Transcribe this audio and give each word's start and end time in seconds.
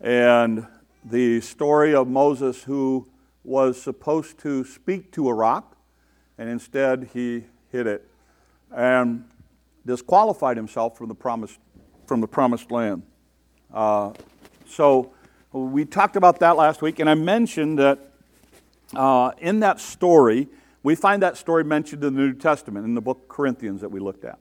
and 0.00 0.66
the 1.04 1.40
story 1.40 1.94
of 1.94 2.08
Moses 2.08 2.64
who 2.64 3.08
was 3.44 3.80
supposed 3.80 4.38
to 4.38 4.64
speak 4.64 5.12
to 5.12 5.28
a 5.28 5.34
rock, 5.34 5.76
and 6.36 6.48
instead 6.48 7.10
he 7.12 7.44
hit 7.70 7.86
it 7.86 8.08
and 8.74 9.24
disqualified 9.86 10.56
himself 10.56 10.98
from 10.98 11.08
the 11.08 11.14
promised, 11.14 11.58
from 12.06 12.20
the 12.20 12.26
promised 12.26 12.70
land. 12.70 13.02
Uh, 13.72 14.12
so 14.66 15.12
we 15.52 15.84
talked 15.84 16.16
about 16.16 16.40
that 16.40 16.56
last 16.56 16.82
week, 16.82 16.98
and 16.98 17.08
I 17.08 17.14
mentioned 17.14 17.78
that 17.78 17.98
uh, 18.94 19.30
in 19.38 19.60
that 19.60 19.80
story, 19.80 20.48
we 20.82 20.94
find 20.94 21.22
that 21.22 21.36
story 21.36 21.64
mentioned 21.64 22.04
in 22.04 22.14
the 22.14 22.20
New 22.20 22.34
Testament, 22.34 22.84
in 22.84 22.94
the 22.94 23.00
book 23.00 23.28
Corinthians 23.28 23.80
that 23.80 23.90
we 23.90 24.00
looked 24.00 24.24
at. 24.24 24.38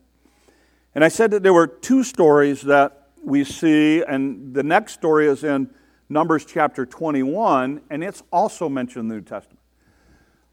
And 0.94 1.04
I 1.04 1.10
said 1.10 1.32
that 1.32 1.44
there 1.44 1.54
were 1.54 1.68
two 1.68 2.04
stories 2.04 2.62
that 2.64 3.05
we 3.26 3.44
see, 3.44 4.04
and 4.04 4.54
the 4.54 4.64
next 4.64 4.94
story 4.94 5.28
is 5.28 5.44
in 5.44 5.70
Numbers 6.10 6.46
chapter 6.46 6.86
21, 6.86 7.82
and 7.90 8.04
it's 8.04 8.22
also 8.32 8.70
mentioned 8.70 9.04
in 9.04 9.08
the 9.10 9.16
New 9.16 9.22
Testament. 9.22 9.60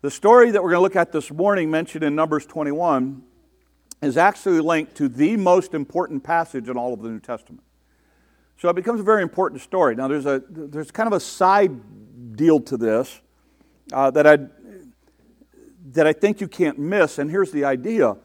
The 0.01 0.11
story 0.11 0.51
that 0.51 0.63
we're 0.63 0.71
going 0.71 0.79
to 0.79 0.83
look 0.83 0.97
at 0.97 1.13
this 1.13 1.31
morning, 1.31 1.71
mentioned 1.71 2.03
in 2.03 2.15
Numbers 2.15 2.47
21, 2.47 3.23
is 4.01 4.17
actually 4.17 4.61
linked 4.61 4.97
to 4.97 5.09
the 5.09 5.37
most 5.37 5.75
important 5.75 6.25
passage 6.25 6.69
in 6.69 6.77
all 6.77 6.95
of 6.95 7.03
the 7.03 7.11
New 7.11 7.21
Testament. 7.21 7.63
So 8.57 8.69
it 8.69 8.75
becomes 8.75 9.01
a 9.01 9.05
very 9.05 9.23
important 9.23 9.61
story. 9.61 9.95
Now, 9.95 10.09
there's, 10.09 10.27
a, 10.27 10.43
there's 10.49 10.91
kind 10.91 11.07
of 11.07 11.13
a 11.13 11.21
side 11.21 12.37
deal 12.37 12.59
to 12.61 12.77
this 12.77 13.21
uh, 13.93 14.11
that, 14.13 14.27
I, 14.27 14.39
that 15.93 16.07
I 16.07 16.13
think 16.15 16.41
you 16.41 16.49
can't 16.49 16.79
miss, 16.79 17.19
and 17.19 17.31
here's 17.31 17.53
the 17.53 17.65
idea. 17.65 18.17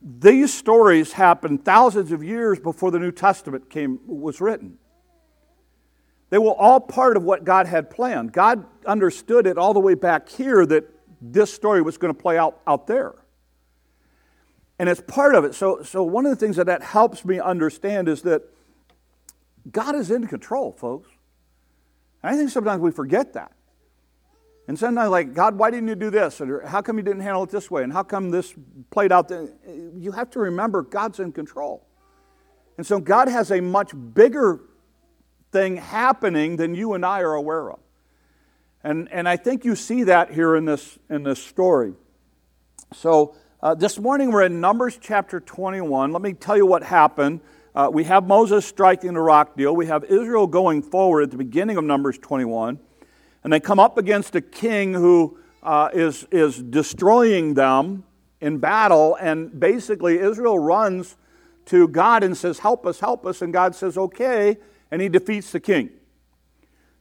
These 0.00 0.52
stories 0.52 1.12
happened 1.12 1.64
thousands 1.64 2.12
of 2.12 2.22
years 2.22 2.60
before 2.60 2.90
the 2.90 2.98
New 2.98 3.12
Testament 3.12 3.70
came, 3.70 3.98
was 4.06 4.40
written. 4.40 4.78
They 6.30 6.38
were 6.38 6.52
all 6.52 6.80
part 6.80 7.16
of 7.16 7.22
what 7.22 7.44
God 7.44 7.66
had 7.66 7.88
planned. 7.88 8.32
God 8.32 8.64
understood 8.84 9.46
it 9.46 9.58
all 9.58 9.72
the 9.72 9.80
way 9.80 9.94
back 9.94 10.28
here 10.28 10.66
that 10.66 10.84
this 11.20 11.52
story 11.52 11.82
was 11.82 11.98
going 11.98 12.12
to 12.12 12.20
play 12.20 12.36
out 12.36 12.60
out 12.66 12.86
there. 12.86 13.14
And 14.78 14.88
it's 14.88 15.00
part 15.00 15.34
of 15.34 15.44
it. 15.44 15.54
So, 15.54 15.82
so 15.82 16.02
one 16.02 16.26
of 16.26 16.30
the 16.30 16.36
things 16.36 16.56
that 16.56 16.66
that 16.66 16.82
helps 16.82 17.24
me 17.24 17.40
understand 17.40 18.08
is 18.08 18.22
that 18.22 18.42
God 19.70 19.94
is 19.94 20.10
in 20.10 20.26
control, 20.26 20.72
folks. 20.72 21.08
And 22.22 22.34
I 22.34 22.36
think 22.36 22.50
sometimes 22.50 22.80
we 22.80 22.90
forget 22.90 23.32
that. 23.32 23.52
And 24.68 24.78
sometimes, 24.78 25.10
like, 25.10 25.32
God, 25.32 25.56
why 25.56 25.70
didn't 25.70 25.88
you 25.88 25.94
do 25.94 26.10
this? 26.10 26.40
Or 26.40 26.66
how 26.66 26.82
come 26.82 26.96
you 26.96 27.04
didn't 27.04 27.20
handle 27.20 27.44
it 27.44 27.50
this 27.50 27.70
way? 27.70 27.84
And 27.84 27.92
how 27.92 28.02
come 28.02 28.30
this 28.30 28.52
played 28.90 29.12
out? 29.12 29.30
You 29.96 30.12
have 30.12 30.30
to 30.30 30.40
remember 30.40 30.82
God's 30.82 31.20
in 31.20 31.32
control. 31.32 31.86
And 32.76 32.86
so 32.86 32.98
God 32.98 33.28
has 33.28 33.50
a 33.52 33.60
much 33.60 33.92
bigger 34.14 34.60
thing 35.52 35.76
happening 35.76 36.56
than 36.56 36.74
you 36.74 36.94
and 36.94 37.06
I 37.06 37.20
are 37.20 37.34
aware 37.34 37.70
of. 37.70 37.78
And, 38.82 39.08
and 39.10 39.28
I 39.28 39.36
think 39.36 39.64
you 39.64 39.76
see 39.76 40.04
that 40.04 40.32
here 40.32 40.56
in 40.56 40.64
this, 40.64 40.98
in 41.08 41.22
this 41.22 41.42
story. 41.42 41.94
So 42.92 43.34
uh, 43.62 43.74
this 43.74 43.98
morning 43.98 44.30
we're 44.30 44.44
in 44.44 44.60
Numbers 44.60 44.98
chapter 45.00 45.40
21. 45.40 46.12
Let 46.12 46.22
me 46.22 46.34
tell 46.34 46.56
you 46.56 46.66
what 46.66 46.82
happened. 46.82 47.40
Uh, 47.74 47.88
we 47.92 48.04
have 48.04 48.26
Moses 48.26 48.66
striking 48.66 49.14
the 49.14 49.20
rock 49.20 49.56
deal. 49.56 49.74
We 49.74 49.86
have 49.86 50.04
Israel 50.04 50.46
going 50.46 50.82
forward 50.82 51.22
at 51.22 51.30
the 51.30 51.36
beginning 51.36 51.76
of 51.76 51.84
Numbers 51.84 52.18
21. 52.18 52.78
And 53.46 53.52
they 53.52 53.60
come 53.60 53.78
up 53.78 53.96
against 53.96 54.34
a 54.34 54.42
king 54.42 54.92
who 54.92 55.38
uh, 55.62 55.88
is 55.94 56.26
is 56.30 56.62
destroying 56.62 57.54
them 57.54 58.04
in 58.42 58.58
battle. 58.58 59.16
And 59.18 59.58
basically, 59.58 60.18
Israel 60.18 60.58
runs 60.58 61.16
to 61.66 61.88
God 61.88 62.22
and 62.22 62.36
says, 62.36 62.58
Help 62.58 62.84
us, 62.84 63.00
help 63.00 63.24
us. 63.24 63.40
And 63.40 63.54
God 63.54 63.74
says, 63.74 63.96
Okay 63.96 64.58
and 64.90 65.02
he 65.02 65.08
defeats 65.08 65.52
the 65.52 65.60
king. 65.60 65.90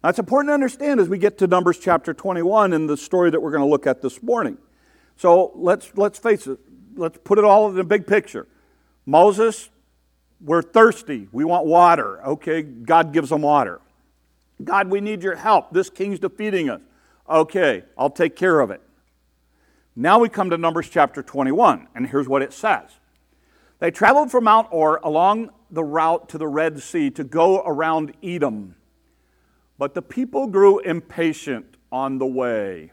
Now, 0.04 0.10
it's 0.10 0.20
important 0.20 0.50
to 0.50 0.54
understand 0.54 1.00
as 1.00 1.10
we 1.10 1.18
get 1.18 1.38
to 1.40 1.48
Numbers 1.48 1.80
chapter 1.80 2.14
21 2.14 2.74
and 2.74 2.90
the 2.90 2.98
story 2.98 3.32
that 3.32 3.42
we're 3.42 3.52
going 3.52 3.64
to 3.64 3.70
look 3.70 3.88
at 3.88 4.02
this 4.02 4.22
morning. 4.22 4.58
So 5.18 5.52
let's, 5.56 5.92
let's 5.96 6.20
face 6.20 6.46
it, 6.48 6.60
let's 6.96 7.18
put 7.24 7.38
it 7.38 7.44
all 7.44 7.70
in 7.70 7.80
a 7.80 7.84
big 7.84 8.06
picture. 8.06 8.48
Moses, 9.06 9.70
we're 10.42 10.62
thirsty. 10.62 11.28
We 11.32 11.44
want 11.44 11.66
water. 11.66 12.24
Okay, 12.26 12.62
God 12.62 13.14
gives 13.14 13.30
them 13.30 13.42
water. 13.42 13.82
God, 14.64 14.90
we 14.90 15.02
need 15.02 15.24
your 15.24 15.36
help. 15.36 15.74
This 15.74 15.90
king's 15.90 16.20
defeating 16.20 16.70
us. 16.70 16.82
Okay, 17.30 17.84
I'll 17.98 18.10
take 18.10 18.36
care 18.36 18.60
of 18.60 18.72
it. 18.72 18.82
Now 19.96 20.20
we 20.20 20.30
come 20.30 20.50
to 20.50 20.58
Numbers 20.58 20.90
chapter 20.90 21.24
21, 21.24 21.88
and 21.96 22.08
here's 22.08 22.28
what 22.28 22.42
it 22.42 22.54
says. 22.54 22.90
They 23.80 23.92
traveled 23.92 24.32
from 24.32 24.46
Mount 24.46 24.68
Hor 24.68 25.00
along 25.04 25.50
the 25.72 25.84
route 25.84 26.30
to 26.30 26.38
the 26.38 26.48
Red 26.48 26.82
Sea 26.82 27.10
to 27.12 27.24
go 27.24 27.62
around 27.62 28.14
Edom. 28.24 28.76
But 29.78 29.94
the 29.94 30.02
people 30.02 30.48
grew 30.48 30.80
impatient 30.80 31.78
on 31.92 32.18
the 32.18 32.26
way. 32.26 32.92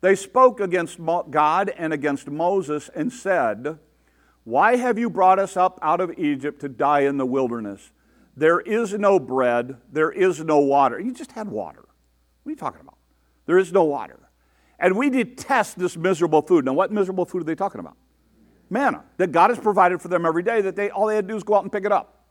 They 0.00 0.14
spoke 0.14 0.60
against 0.60 0.98
God 1.30 1.72
and 1.76 1.92
against 1.92 2.28
Moses 2.28 2.88
and 2.94 3.12
said, 3.12 3.78
Why 4.44 4.76
have 4.76 4.98
you 4.98 5.10
brought 5.10 5.38
us 5.38 5.56
up 5.56 5.78
out 5.82 6.00
of 6.00 6.18
Egypt 6.18 6.60
to 6.60 6.68
die 6.68 7.00
in 7.00 7.16
the 7.16 7.26
wilderness? 7.26 7.90
There 8.38 8.60
is 8.60 8.94
no 8.94 9.18
bread, 9.18 9.76
there 9.92 10.10
is 10.10 10.42
no 10.42 10.60
water. 10.60 10.98
You 11.00 11.12
just 11.12 11.32
had 11.32 11.48
water. 11.48 11.84
What 12.42 12.50
are 12.50 12.52
you 12.52 12.56
talking 12.56 12.80
about? 12.80 12.96
There 13.46 13.58
is 13.58 13.72
no 13.72 13.84
water. 13.84 14.30
And 14.78 14.96
we 14.96 15.10
detest 15.10 15.78
this 15.78 15.96
miserable 15.96 16.42
food. 16.42 16.64
Now, 16.64 16.72
what 16.72 16.92
miserable 16.92 17.24
food 17.24 17.42
are 17.42 17.44
they 17.44 17.56
talking 17.56 17.80
about? 17.80 17.96
manna 18.70 19.04
that 19.16 19.32
God 19.32 19.50
has 19.50 19.58
provided 19.58 20.00
for 20.00 20.08
them 20.08 20.26
every 20.26 20.42
day 20.42 20.60
that 20.60 20.76
they 20.76 20.90
all 20.90 21.06
they 21.06 21.16
had 21.16 21.26
to 21.26 21.32
do 21.32 21.36
is 21.36 21.42
go 21.42 21.54
out 21.54 21.62
and 21.62 21.72
pick 21.72 21.84
it 21.84 21.92
up. 21.92 22.26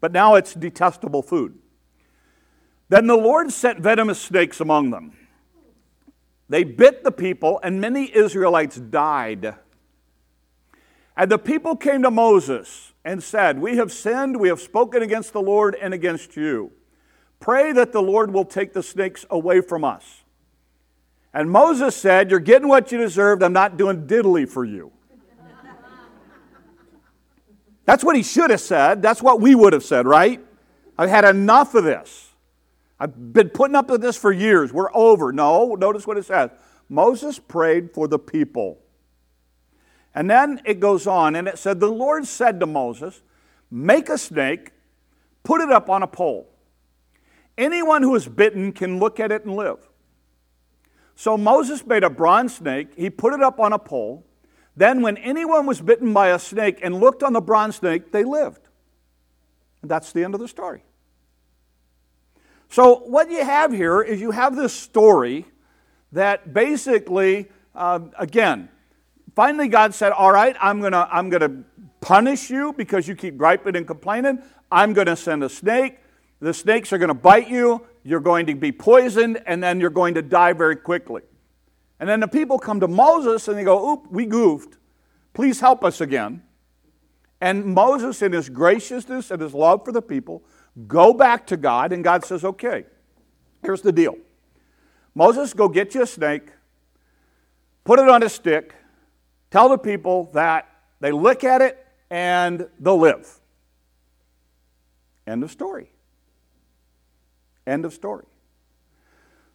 But 0.00 0.12
now 0.12 0.34
it's 0.34 0.54
detestable 0.54 1.22
food. 1.22 1.58
Then 2.88 3.06
the 3.06 3.16
Lord 3.16 3.52
sent 3.52 3.80
venomous 3.80 4.20
snakes 4.20 4.60
among 4.60 4.90
them. 4.90 5.16
They 6.48 6.64
bit 6.64 7.04
the 7.04 7.12
people, 7.12 7.60
and 7.62 7.80
many 7.80 8.14
Israelites 8.14 8.76
died. 8.76 9.54
And 11.16 11.30
the 11.30 11.38
people 11.38 11.76
came 11.76 12.02
to 12.02 12.10
Moses 12.10 12.91
and 13.04 13.22
said, 13.22 13.58
We 13.58 13.76
have 13.76 13.92
sinned, 13.92 14.38
we 14.38 14.48
have 14.48 14.60
spoken 14.60 15.02
against 15.02 15.32
the 15.32 15.42
Lord 15.42 15.76
and 15.80 15.92
against 15.92 16.36
you. 16.36 16.72
Pray 17.40 17.72
that 17.72 17.92
the 17.92 18.02
Lord 18.02 18.32
will 18.32 18.44
take 18.44 18.72
the 18.72 18.82
snakes 18.82 19.26
away 19.30 19.60
from 19.60 19.84
us. 19.84 20.22
And 21.34 21.50
Moses 21.50 21.96
said, 21.96 22.30
You're 22.30 22.40
getting 22.40 22.68
what 22.68 22.92
you 22.92 22.98
deserved. 22.98 23.42
I'm 23.42 23.52
not 23.52 23.76
doing 23.76 24.06
diddly 24.06 24.48
for 24.48 24.64
you. 24.64 24.92
That's 27.84 28.04
what 28.04 28.14
he 28.14 28.22
should 28.22 28.50
have 28.50 28.60
said. 28.60 29.02
That's 29.02 29.20
what 29.20 29.40
we 29.40 29.54
would 29.54 29.72
have 29.72 29.82
said, 29.82 30.06
right? 30.06 30.40
I've 30.96 31.10
had 31.10 31.24
enough 31.24 31.74
of 31.74 31.84
this. 31.84 32.30
I've 33.00 33.32
been 33.32 33.48
putting 33.48 33.74
up 33.74 33.90
with 33.90 34.00
this 34.00 34.16
for 34.16 34.30
years. 34.30 34.72
We're 34.72 34.94
over. 34.94 35.32
No, 35.32 35.74
notice 35.74 36.06
what 36.06 36.16
it 36.16 36.24
says. 36.24 36.50
Moses 36.88 37.40
prayed 37.40 37.90
for 37.92 38.06
the 38.06 38.18
people. 38.18 38.78
And 40.14 40.28
then 40.28 40.60
it 40.64 40.78
goes 40.80 41.06
on, 41.06 41.34
and 41.34 41.48
it 41.48 41.58
said, 41.58 41.80
The 41.80 41.90
Lord 41.90 42.26
said 42.26 42.60
to 42.60 42.66
Moses, 42.66 43.22
Make 43.70 44.08
a 44.08 44.18
snake, 44.18 44.72
put 45.42 45.60
it 45.60 45.70
up 45.70 45.88
on 45.88 46.02
a 46.02 46.06
pole. 46.06 46.48
Anyone 47.56 48.02
who 48.02 48.14
is 48.14 48.28
bitten 48.28 48.72
can 48.72 48.98
look 48.98 49.20
at 49.20 49.32
it 49.32 49.44
and 49.44 49.56
live. 49.56 49.88
So 51.14 51.38
Moses 51.38 51.84
made 51.86 52.04
a 52.04 52.10
bronze 52.10 52.56
snake, 52.56 52.92
he 52.96 53.08
put 53.10 53.32
it 53.32 53.42
up 53.42 53.60
on 53.60 53.72
a 53.72 53.78
pole. 53.78 54.26
Then, 54.74 55.02
when 55.02 55.18
anyone 55.18 55.66
was 55.66 55.82
bitten 55.82 56.14
by 56.14 56.28
a 56.28 56.38
snake 56.38 56.78
and 56.82 56.98
looked 56.98 57.22
on 57.22 57.34
the 57.34 57.42
bronze 57.42 57.76
snake, 57.76 58.10
they 58.10 58.24
lived. 58.24 58.68
And 59.82 59.90
that's 59.90 60.12
the 60.12 60.24
end 60.24 60.34
of 60.34 60.40
the 60.40 60.48
story. 60.48 60.82
So, 62.70 63.00
what 63.00 63.30
you 63.30 63.44
have 63.44 63.70
here 63.70 64.00
is 64.00 64.18
you 64.18 64.30
have 64.30 64.56
this 64.56 64.72
story 64.72 65.44
that 66.12 66.54
basically, 66.54 67.50
uh, 67.74 68.00
again, 68.18 68.70
finally 69.34 69.68
God 69.68 69.94
said, 69.94 70.12
All 70.12 70.32
right, 70.32 70.56
I'm 70.60 70.80
going 70.80 70.92
to 70.92 71.08
I'm 71.10 71.30
going 71.30 71.40
to 71.40 71.64
punish 72.00 72.50
you 72.50 72.72
because 72.72 73.08
you 73.08 73.14
keep 73.14 73.36
griping 73.36 73.76
and 73.76 73.86
complaining. 73.86 74.42
I'm 74.70 74.92
going 74.92 75.06
to 75.06 75.16
send 75.16 75.44
a 75.44 75.48
snake. 75.48 75.98
The 76.40 76.52
snakes 76.52 76.92
are 76.92 76.98
going 76.98 77.08
to 77.08 77.14
bite 77.14 77.48
you. 77.48 77.86
You're 78.02 78.20
going 78.20 78.46
to 78.46 78.54
be 78.54 78.72
poisoned, 78.72 79.40
and 79.46 79.62
then 79.62 79.80
you're 79.80 79.90
going 79.90 80.14
to 80.14 80.22
die 80.22 80.52
very 80.52 80.76
quickly. 80.76 81.22
And 82.00 82.08
then 82.08 82.18
the 82.18 82.26
people 82.26 82.58
come 82.58 82.80
to 82.80 82.88
Moses 82.88 83.46
and 83.46 83.56
they 83.56 83.62
go, 83.62 83.92
Oop, 83.92 84.10
we 84.10 84.26
goofed. 84.26 84.76
Please 85.34 85.60
help 85.60 85.84
us 85.84 86.00
again. 86.00 86.42
And 87.40 87.64
Moses, 87.64 88.22
in 88.22 88.32
his 88.32 88.48
graciousness 88.48 89.30
and 89.30 89.40
his 89.40 89.54
love 89.54 89.84
for 89.84 89.92
the 89.92 90.02
people, 90.02 90.42
go 90.88 91.12
back 91.12 91.46
to 91.48 91.56
God, 91.56 91.92
and 91.92 92.02
God 92.02 92.24
says, 92.24 92.44
Okay, 92.44 92.86
here's 93.62 93.82
the 93.82 93.92
deal. 93.92 94.16
Moses, 95.14 95.54
go 95.54 95.68
get 95.68 95.94
you 95.94 96.02
a 96.02 96.06
snake, 96.06 96.48
put 97.84 98.00
it 98.00 98.08
on 98.08 98.22
a 98.22 98.28
stick, 98.28 98.74
tell 99.52 99.68
the 99.68 99.78
people 99.78 100.30
that 100.32 100.68
they 101.00 101.12
look 101.12 101.44
at 101.44 101.60
it 101.60 101.78
and 102.10 102.66
they'll 102.80 102.98
live. 102.98 103.28
End 105.26 105.44
of 105.44 105.50
story. 105.50 105.90
End 107.66 107.84
of 107.84 107.92
story. 107.92 108.24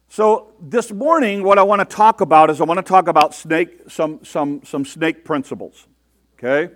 So 0.08 0.54
this 0.60 0.90
morning, 0.90 1.42
what 1.42 1.58
I 1.58 1.62
want 1.64 1.80
to 1.80 1.96
talk 1.96 2.22
about 2.22 2.48
is 2.48 2.60
I 2.60 2.64
want 2.64 2.78
to 2.78 2.82
talk 2.82 3.08
about 3.08 3.34
snake, 3.34 3.80
some, 3.88 4.24
some, 4.24 4.62
some 4.64 4.86
snake 4.86 5.24
principles. 5.24 5.86
Okay? 6.38 6.72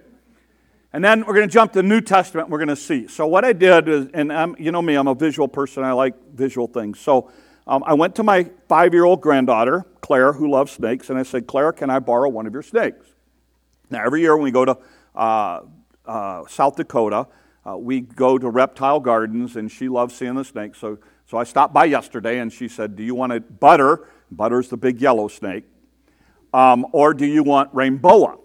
And 0.92 1.02
then 1.02 1.24
we're 1.24 1.34
going 1.34 1.48
to 1.48 1.52
jump 1.52 1.72
to 1.72 1.78
the 1.78 1.88
New 1.88 2.02
Testament. 2.02 2.50
We're 2.50 2.58
going 2.58 2.68
to 2.68 2.76
see. 2.76 3.08
So 3.08 3.26
what 3.26 3.44
I 3.44 3.54
did 3.54 3.88
is, 3.88 4.08
and 4.12 4.30
I'm, 4.30 4.54
you 4.58 4.72
know 4.72 4.82
me, 4.82 4.94
I'm 4.96 5.08
a 5.08 5.14
visual 5.14 5.48
person. 5.48 5.84
I 5.84 5.92
like 5.92 6.14
visual 6.34 6.66
things. 6.66 7.00
So 7.00 7.30
um, 7.66 7.82
I 7.86 7.94
went 7.94 8.16
to 8.16 8.22
my 8.22 8.50
five-year-old 8.68 9.22
granddaughter, 9.22 9.86
Claire, 10.02 10.34
who 10.34 10.50
loves 10.50 10.72
snakes, 10.72 11.08
and 11.08 11.18
I 11.18 11.22
said, 11.22 11.46
Claire, 11.46 11.72
can 11.72 11.88
I 11.88 12.00
borrow 12.00 12.28
one 12.28 12.46
of 12.46 12.52
your 12.52 12.62
snakes? 12.62 13.06
Now, 13.92 14.04
every 14.04 14.22
year 14.22 14.34
when 14.34 14.44
we 14.44 14.50
go 14.50 14.64
to 14.64 14.78
uh, 15.14 15.60
uh, 16.06 16.44
South 16.48 16.76
Dakota, 16.76 17.28
uh, 17.64 17.76
we 17.76 18.00
go 18.00 18.38
to 18.38 18.48
reptile 18.48 18.98
gardens, 18.98 19.54
and 19.56 19.70
she 19.70 19.88
loves 19.88 20.14
seeing 20.14 20.34
the 20.34 20.44
snakes. 20.44 20.78
So, 20.78 20.98
so 21.26 21.36
I 21.36 21.44
stopped 21.44 21.74
by 21.74 21.84
yesterday, 21.84 22.38
and 22.38 22.52
she 22.52 22.68
said, 22.68 22.96
Do 22.96 23.02
you 23.02 23.14
want 23.14 23.32
a 23.32 23.40
butter? 23.40 24.08
Butter's 24.30 24.70
the 24.70 24.78
big 24.78 25.00
yellow 25.00 25.28
snake. 25.28 25.64
Um, 26.54 26.86
or 26.92 27.14
do 27.14 27.26
you 27.26 27.42
want 27.42 27.70
rainboa? 27.72 28.38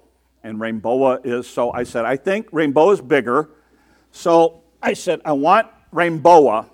And 0.43 0.59
rainboa 0.59 1.21
is, 1.23 1.47
so 1.47 1.71
I 1.71 1.83
said, 1.83 2.05
I 2.05 2.17
think 2.17 2.47
rainboa 2.51 2.93
is 2.93 3.01
bigger. 3.01 3.49
So 4.11 4.63
I 4.81 4.93
said, 4.93 5.21
I 5.25 5.31
want 5.31 5.67
rainboa 5.91 6.67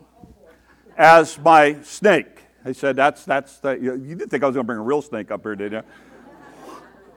as 0.97 1.39
my 1.39 1.81
snake. 1.81 2.27
I 2.65 2.71
said, 2.71 2.95
that's, 2.95 3.23
that's 3.23 3.57
the, 3.59 3.73
you, 3.73 3.95
you 3.95 4.15
didn't 4.15 4.29
think 4.29 4.43
I 4.43 4.47
was 4.47 4.55
going 4.55 4.63
to 4.63 4.67
bring 4.67 4.79
a 4.79 4.83
real 4.83 5.01
snake 5.01 5.31
up 5.31 5.43
here, 5.43 5.55
did 5.55 5.71
you? 5.73 5.81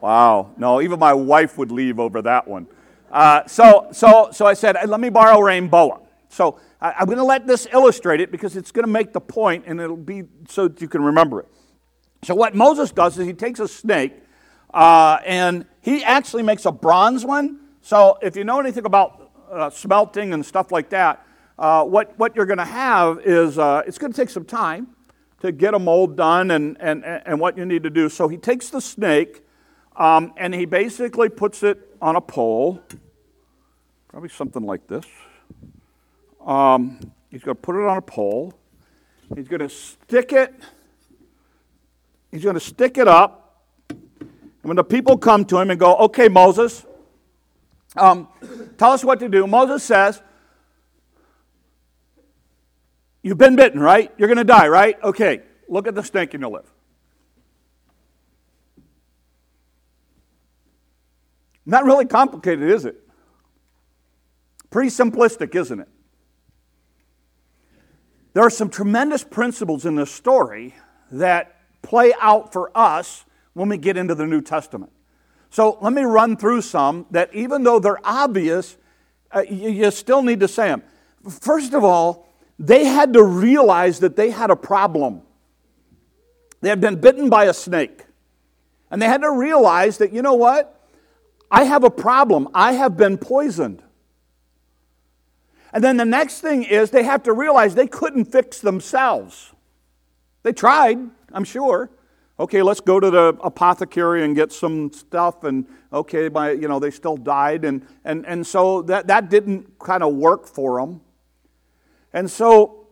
Wow. 0.00 0.52
No, 0.56 0.80
even 0.80 0.98
my 0.98 1.14
wife 1.14 1.58
would 1.58 1.72
leave 1.72 1.98
over 1.98 2.22
that 2.22 2.46
one. 2.46 2.66
Uh, 3.10 3.46
so, 3.46 3.88
so, 3.92 4.30
so 4.32 4.46
I 4.46 4.54
said, 4.54 4.76
let 4.86 5.00
me 5.00 5.08
borrow 5.08 5.40
Rainboa. 5.40 6.00
So 6.28 6.58
I, 6.80 6.92
I'm 6.98 7.06
going 7.06 7.18
to 7.18 7.24
let 7.24 7.46
this 7.46 7.66
illustrate 7.72 8.20
it 8.20 8.30
because 8.30 8.56
it's 8.56 8.72
going 8.72 8.84
to 8.84 8.90
make 8.90 9.12
the 9.12 9.20
point 9.20 9.64
and 9.66 9.80
it'll 9.80 9.96
be 9.96 10.24
so 10.48 10.68
that 10.68 10.80
you 10.80 10.88
can 10.88 11.02
remember 11.02 11.40
it. 11.40 11.48
So 12.22 12.34
what 12.34 12.54
Moses 12.54 12.90
does 12.90 13.18
is 13.18 13.26
he 13.26 13.32
takes 13.32 13.60
a 13.60 13.68
snake 13.68 14.14
uh, 14.74 15.18
and 15.24 15.66
he 15.80 16.04
actually 16.04 16.42
makes 16.42 16.66
a 16.66 16.72
bronze 16.72 17.24
one. 17.24 17.60
So 17.80 18.18
if 18.20 18.36
you 18.36 18.44
know 18.44 18.58
anything 18.60 18.84
about 18.84 19.30
uh, 19.50 19.70
smelting 19.70 20.32
and 20.32 20.44
stuff 20.44 20.72
like 20.72 20.90
that, 20.90 21.24
uh, 21.58 21.84
what, 21.84 22.18
what 22.18 22.36
you're 22.36 22.46
going 22.46 22.58
to 22.58 22.64
have 22.64 23.20
is 23.20 23.58
uh, 23.58 23.82
it's 23.86 23.96
going 23.96 24.12
to 24.12 24.16
take 24.16 24.28
some 24.28 24.44
time 24.44 24.88
to 25.40 25.52
get 25.52 25.74
a 25.74 25.78
mold 25.78 26.16
done 26.16 26.50
and, 26.50 26.76
and, 26.80 27.04
and 27.04 27.40
what 27.40 27.56
you 27.56 27.64
need 27.64 27.82
to 27.84 27.90
do. 27.90 28.08
So 28.08 28.28
he 28.28 28.36
takes 28.36 28.68
the 28.68 28.80
snake 28.80 29.45
um, 29.96 30.34
and 30.36 30.54
he 30.54 30.66
basically 30.66 31.28
puts 31.28 31.62
it 31.62 31.78
on 32.02 32.16
a 32.16 32.20
pole, 32.20 32.82
probably 34.08 34.28
something 34.28 34.62
like 34.62 34.86
this. 34.86 35.06
Um, 36.44 37.00
he's 37.30 37.42
going 37.42 37.56
to 37.56 37.60
put 37.60 37.76
it 37.76 37.88
on 37.88 37.96
a 37.96 38.02
pole. 38.02 38.52
He's 39.34 39.48
going 39.48 39.60
to 39.60 39.68
stick 39.68 40.32
it. 40.32 40.54
He's 42.30 42.42
going 42.42 42.54
to 42.54 42.60
stick 42.60 42.98
it 42.98 43.08
up. 43.08 43.64
And 43.88 43.98
when 44.62 44.76
the 44.76 44.84
people 44.84 45.16
come 45.16 45.44
to 45.46 45.58
him 45.58 45.70
and 45.70 45.80
go, 45.80 45.96
"Okay, 45.96 46.28
Moses, 46.28 46.84
um, 47.96 48.28
tell 48.76 48.92
us 48.92 49.04
what 49.04 49.18
to 49.20 49.28
do," 49.28 49.46
Moses 49.46 49.82
says, 49.82 50.20
"You've 53.22 53.38
been 53.38 53.56
bitten, 53.56 53.80
right? 53.80 54.12
You're 54.18 54.28
going 54.28 54.38
to 54.38 54.44
die, 54.44 54.68
right? 54.68 55.02
Okay, 55.02 55.42
look 55.68 55.86
at 55.86 55.94
the 55.94 56.02
snake 56.02 56.34
and 56.34 56.42
you'll 56.42 56.52
live." 56.52 56.75
Not 61.66 61.84
really 61.84 62.06
complicated, 62.06 62.70
is 62.70 62.84
it? 62.84 62.96
Pretty 64.70 64.88
simplistic, 64.88 65.54
isn't 65.54 65.80
it? 65.80 65.88
There 68.34 68.44
are 68.44 68.50
some 68.50 68.70
tremendous 68.70 69.24
principles 69.24 69.84
in 69.84 69.96
this 69.96 70.10
story 70.10 70.74
that 71.10 71.56
play 71.82 72.12
out 72.20 72.52
for 72.52 72.70
us 72.74 73.24
when 73.54 73.68
we 73.68 73.78
get 73.78 73.96
into 73.96 74.14
the 74.14 74.26
New 74.26 74.42
Testament. 74.42 74.92
So 75.50 75.78
let 75.80 75.92
me 75.92 76.02
run 76.02 76.36
through 76.36 76.60
some 76.62 77.06
that, 77.10 77.34
even 77.34 77.62
though 77.62 77.78
they're 77.78 78.04
obvious, 78.06 78.76
uh, 79.34 79.42
you, 79.48 79.70
you 79.70 79.90
still 79.90 80.22
need 80.22 80.40
to 80.40 80.48
say 80.48 80.68
them. 80.68 80.82
First 81.28 81.72
of 81.72 81.82
all, 81.82 82.28
they 82.58 82.84
had 82.84 83.12
to 83.14 83.24
realize 83.24 84.00
that 84.00 84.16
they 84.16 84.30
had 84.30 84.50
a 84.50 84.56
problem. 84.56 85.22
They 86.60 86.68
had 86.68 86.80
been 86.80 87.00
bitten 87.00 87.30
by 87.30 87.44
a 87.44 87.54
snake. 87.54 88.04
And 88.90 89.00
they 89.00 89.06
had 89.06 89.22
to 89.22 89.30
realize 89.30 89.98
that, 89.98 90.12
you 90.12 90.22
know 90.22 90.34
what? 90.34 90.75
I 91.50 91.64
have 91.64 91.84
a 91.84 91.90
problem. 91.90 92.48
I 92.54 92.72
have 92.72 92.96
been 92.96 93.18
poisoned. 93.18 93.82
And 95.72 95.84
then 95.84 95.96
the 95.96 96.04
next 96.04 96.40
thing 96.40 96.62
is 96.62 96.90
they 96.90 97.02
have 97.02 97.22
to 97.24 97.32
realize 97.32 97.74
they 97.74 97.86
couldn't 97.86 98.26
fix 98.26 98.60
themselves. 98.60 99.52
They 100.42 100.52
tried, 100.52 100.98
I'm 101.32 101.44
sure. 101.44 101.90
Okay, 102.38 102.62
let's 102.62 102.80
go 102.80 103.00
to 103.00 103.10
the 103.10 103.38
apothecary 103.42 104.24
and 104.24 104.36
get 104.36 104.52
some 104.52 104.92
stuff, 104.92 105.44
and 105.44 105.66
okay, 105.92 106.28
my, 106.28 106.50
you 106.50 106.68
know, 106.68 106.78
they 106.78 106.90
still 106.90 107.16
died, 107.16 107.64
and, 107.64 107.86
and, 108.04 108.26
and 108.26 108.46
so 108.46 108.82
that, 108.82 109.06
that 109.06 109.30
didn't 109.30 109.78
kind 109.78 110.02
of 110.02 110.14
work 110.14 110.46
for 110.46 110.78
them. 110.78 111.00
And 112.12 112.30
so 112.30 112.86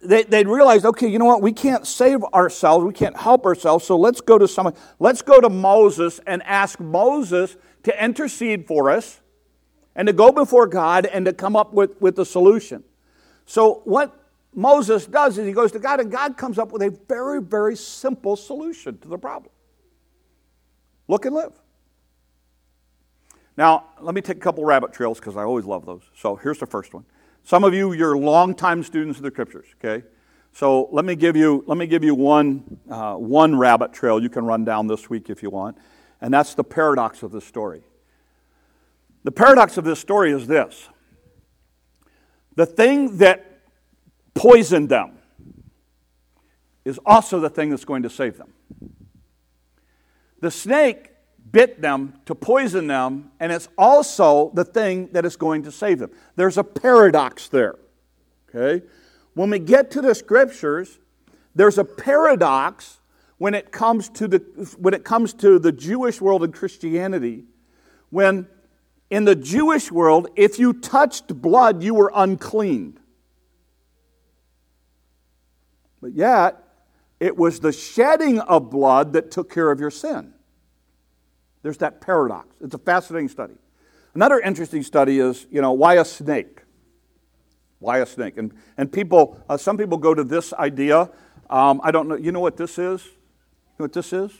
they, 0.00 0.22
they 0.22 0.44
realized, 0.44 0.84
okay, 0.84 1.08
you 1.08 1.18
know 1.18 1.24
what? 1.24 1.42
We 1.42 1.52
can't 1.52 1.86
save 1.86 2.22
ourselves. 2.24 2.84
We 2.84 2.92
can't 2.92 3.16
help 3.16 3.46
ourselves. 3.46 3.84
So 3.84 3.96
let's 3.96 4.20
go 4.20 4.38
to 4.38 4.46
someone. 4.46 4.74
Let's 4.98 5.22
go 5.22 5.40
to 5.40 5.48
Moses 5.48 6.20
and 6.26 6.42
ask 6.44 6.78
Moses 6.78 7.56
to 7.84 8.04
intercede 8.04 8.66
for 8.66 8.90
us 8.90 9.20
and 9.94 10.06
to 10.06 10.12
go 10.12 10.30
before 10.32 10.66
God 10.66 11.06
and 11.06 11.26
to 11.26 11.32
come 11.32 11.56
up 11.56 11.72
with, 11.72 12.00
with 12.00 12.16
the 12.16 12.24
solution. 12.24 12.84
So, 13.46 13.82
what 13.84 14.14
Moses 14.54 15.06
does 15.06 15.38
is 15.38 15.46
he 15.46 15.52
goes 15.52 15.72
to 15.72 15.78
God, 15.78 16.00
and 16.00 16.10
God 16.10 16.36
comes 16.36 16.58
up 16.58 16.72
with 16.72 16.82
a 16.82 16.90
very, 17.08 17.40
very 17.40 17.76
simple 17.76 18.36
solution 18.36 18.98
to 18.98 19.08
the 19.08 19.18
problem 19.18 19.52
look 21.08 21.24
and 21.24 21.34
live. 21.34 21.52
Now, 23.56 23.86
let 24.00 24.14
me 24.14 24.20
take 24.20 24.36
a 24.36 24.40
couple 24.40 24.64
rabbit 24.64 24.92
trails 24.92 25.18
because 25.18 25.36
I 25.36 25.42
always 25.42 25.64
love 25.64 25.86
those. 25.86 26.02
So, 26.16 26.36
here's 26.36 26.58
the 26.58 26.66
first 26.66 26.94
one. 26.94 27.04
Some 27.44 27.64
of 27.64 27.72
you, 27.72 27.92
you're 27.92 28.16
longtime 28.16 28.82
students 28.82 29.18
of 29.18 29.24
the 29.24 29.30
scriptures, 29.30 29.66
okay? 29.82 30.04
So 30.52 30.88
let 30.92 31.04
me 31.04 31.14
give 31.14 31.36
you, 31.36 31.64
let 31.66 31.78
me 31.78 31.86
give 31.86 32.02
you 32.02 32.14
one, 32.14 32.78
uh, 32.90 33.14
one 33.14 33.56
rabbit 33.56 33.92
trail 33.92 34.20
you 34.20 34.28
can 34.28 34.44
run 34.44 34.64
down 34.64 34.86
this 34.86 35.08
week 35.08 35.30
if 35.30 35.42
you 35.42 35.50
want 35.50 35.78
and 36.20 36.32
that's 36.32 36.54
the 36.54 36.64
paradox 36.64 37.22
of 37.22 37.32
this 37.32 37.44
story. 37.44 37.82
The 39.24 39.32
paradox 39.32 39.76
of 39.76 39.84
this 39.84 40.00
story 40.00 40.32
is 40.32 40.46
this 40.46 40.88
the 42.54 42.66
thing 42.66 43.18
that 43.18 43.60
poisoned 44.34 44.88
them 44.88 45.18
is 46.84 46.98
also 47.04 47.38
the 47.38 47.50
thing 47.50 47.70
that's 47.70 47.84
going 47.84 48.02
to 48.02 48.10
save 48.10 48.38
them. 48.38 48.52
The 50.40 50.50
snake 50.50 51.10
bit 51.50 51.80
them 51.80 52.14
to 52.26 52.34
poison 52.34 52.86
them, 52.86 53.30
and 53.40 53.52
it's 53.52 53.68
also 53.76 54.50
the 54.54 54.64
thing 54.64 55.08
that 55.12 55.24
is 55.24 55.36
going 55.36 55.62
to 55.64 55.72
save 55.72 55.98
them. 55.98 56.10
There's 56.36 56.58
a 56.58 56.64
paradox 56.64 57.48
there. 57.48 57.76
Okay? 58.48 58.84
When 59.34 59.50
we 59.50 59.58
get 59.58 59.90
to 59.92 60.00
the 60.00 60.14
scriptures, 60.14 60.98
there's 61.54 61.78
a 61.78 61.84
paradox 61.84 62.97
when 63.38 63.54
it 63.54 63.72
comes 63.72 64.08
to 64.10 64.28
the, 64.28 64.38
when 64.78 64.94
it 64.94 65.04
comes 65.04 65.32
to 65.34 65.58
the 65.58 65.72
Jewish 65.72 66.20
world 66.20 66.44
and 66.44 66.52
Christianity, 66.52 67.44
when 68.10 68.48
in 69.10 69.24
the 69.24 69.36
Jewish 69.36 69.90
world, 69.90 70.28
if 70.36 70.58
you 70.58 70.74
touched 70.74 71.28
blood, 71.40 71.82
you 71.82 71.94
were 71.94 72.12
unclean. 72.14 72.98
But 76.00 76.12
yet, 76.12 76.62
it 77.18 77.36
was 77.36 77.60
the 77.60 77.72
shedding 77.72 78.38
of 78.40 78.70
blood 78.70 79.14
that 79.14 79.30
took 79.30 79.52
care 79.52 79.70
of 79.70 79.80
your 79.80 79.90
sin. 79.90 80.34
There's 81.62 81.78
that 81.78 82.00
paradox. 82.00 82.48
It's 82.60 82.74
a 82.74 82.78
fascinating 82.78 83.28
study. 83.28 83.54
Another 84.14 84.38
interesting 84.40 84.82
study 84.82 85.18
is, 85.18 85.46
you 85.50 85.60
know, 85.60 85.72
why 85.72 85.94
a 85.94 86.04
snake? 86.04 86.62
Why 87.78 87.98
a 87.98 88.06
snake? 88.06 88.36
And, 88.36 88.52
and 88.76 88.92
people, 88.92 89.40
uh, 89.48 89.56
some 89.56 89.76
people 89.76 89.98
go 89.98 90.14
to 90.14 90.24
this 90.24 90.52
idea. 90.52 91.10
Um, 91.50 91.80
I 91.82 91.90
don't 91.90 92.08
know, 92.08 92.16
you 92.16 92.32
know 92.32 92.40
what 92.40 92.56
this 92.56 92.78
is? 92.78 93.04
Know 93.78 93.84
what 93.84 93.92
this 93.92 94.12
is? 94.12 94.32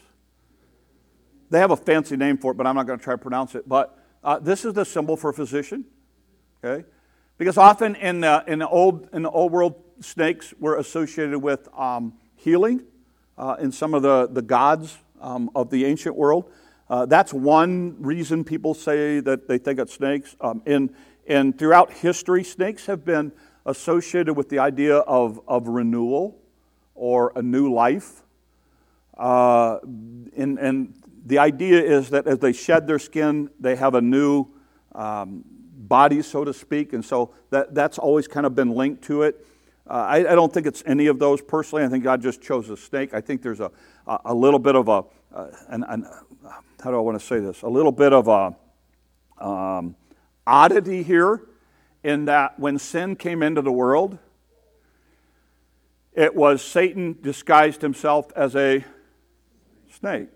They 1.50 1.59
have 1.61 1.71
a 1.71 1.76
fancy 1.76 2.16
name 2.16 2.38
for 2.38 2.52
it, 2.52 2.57
but 2.57 2.66
I'm 2.66 2.75
not 2.75 2.87
going 2.87 2.99
to 2.99 3.02
try 3.02 3.14
to 3.14 3.18
pronounce 3.18 3.54
it. 3.54 3.68
But 3.68 3.99
uh, 4.23 4.38
this 4.38 4.64
is 4.64 4.75
the 4.75 4.85
symbol 4.85 5.16
for 5.16 5.30
a 5.30 5.33
physician. 5.33 5.85
Okay? 6.62 6.85
Because 7.38 7.57
often 7.57 7.95
in 7.95 8.21
the, 8.21 8.45
in 8.47 8.59
the, 8.59 8.68
old, 8.68 9.09
in 9.12 9.23
the 9.23 9.30
old 9.30 9.52
world, 9.52 9.76
snakes 10.00 10.52
were 10.59 10.76
associated 10.76 11.38
with 11.38 11.68
um, 11.76 12.14
healing 12.35 12.83
uh, 13.37 13.57
in 13.61 13.73
some 13.73 13.95
of 13.95 14.02
the, 14.02 14.28
the 14.28 14.42
gods 14.42 14.99
um, 15.21 15.50
of 15.54 15.71
the 15.71 15.85
ancient 15.85 16.16
world. 16.16 16.50
Uh, 16.90 17.07
that's 17.07 17.33
one 17.33 17.97
reason 18.00 18.45
people 18.45 18.75
say 18.75 19.21
that 19.21 19.47
they 19.47 19.59
think 19.59 19.78
of 19.78 19.90
snakes. 19.90 20.37
Um, 20.40 20.62
in, 20.66 20.95
and 21.26 21.57
throughout 21.57 21.92
history, 21.92 22.42
snakes 22.42 22.87
have 22.87 23.04
been 23.04 23.33
associated 23.66 24.35
with 24.35 24.49
the 24.49 24.59
idea 24.59 24.97
of, 24.97 25.40
of 25.47 25.68
renewal 25.68 26.40
or 26.95 27.33
a 27.37 27.42
new 27.42 27.73
life. 27.73 28.23
Uh, 29.18 29.78
and, 30.37 30.58
and, 30.58 30.94
the 31.26 31.38
idea 31.38 31.82
is 31.82 32.08
that 32.08 32.26
as 32.26 32.38
they 32.38 32.54
shed 32.54 32.87
their 32.87 32.98
skin, 32.98 33.50
they 33.60 33.76
have 33.76 33.94
a 33.94 34.00
new 34.00 34.46
um, 34.94 35.44
body, 35.76 36.22
so 36.22 36.42
to 36.42 36.54
speak. 36.54 36.94
And 36.94 37.04
so 37.04 37.34
that, 37.50 37.75
that's 37.75 37.98
always 37.98 38.26
kind 38.26 38.46
of 38.46 38.54
been 38.54 38.70
linked 38.70 39.02
to 39.04 39.25
it. 39.25 39.46
Uh, 39.87 39.92
I, 39.92 40.16
I, 40.20 40.34
don't 40.34 40.50
think 40.50 40.66
it's 40.66 40.82
any 40.87 41.06
of 41.06 41.18
those 41.18 41.42
personally. 41.42 41.84
I 41.84 41.88
think 41.88 42.02
God 42.02 42.22
just 42.22 42.40
chose 42.40 42.70
a 42.70 42.78
snake. 42.78 43.12
I 43.12 43.20
think 43.20 43.42
there's 43.42 43.60
a, 43.60 43.70
a, 44.06 44.18
a 44.26 44.34
little 44.34 44.58
bit 44.58 44.75
of 44.75 44.88
a, 44.88 45.04
uh, 45.34 45.48
an, 45.68 45.84
an, 45.84 46.06
how 46.82 46.90
do 46.90 46.96
I 46.96 47.00
want 47.00 47.20
to 47.20 47.26
say 47.26 47.40
this? 47.40 47.60
A 47.60 47.68
little 47.68 47.92
bit 47.92 48.14
of 48.14 48.28
a 48.28 48.56
um, 49.44 49.96
oddity 50.46 51.02
here 51.02 51.42
in 52.02 52.25
that 52.25 52.58
when 52.58 52.78
sin 52.78 53.16
came 53.16 53.42
into 53.42 53.60
the 53.60 53.72
world, 53.72 54.18
it 56.14 56.34
was 56.34 56.62
Satan 56.62 57.18
disguised 57.20 57.82
himself 57.82 58.32
as 58.34 58.56
a 58.56 58.84
snake. 59.99 60.28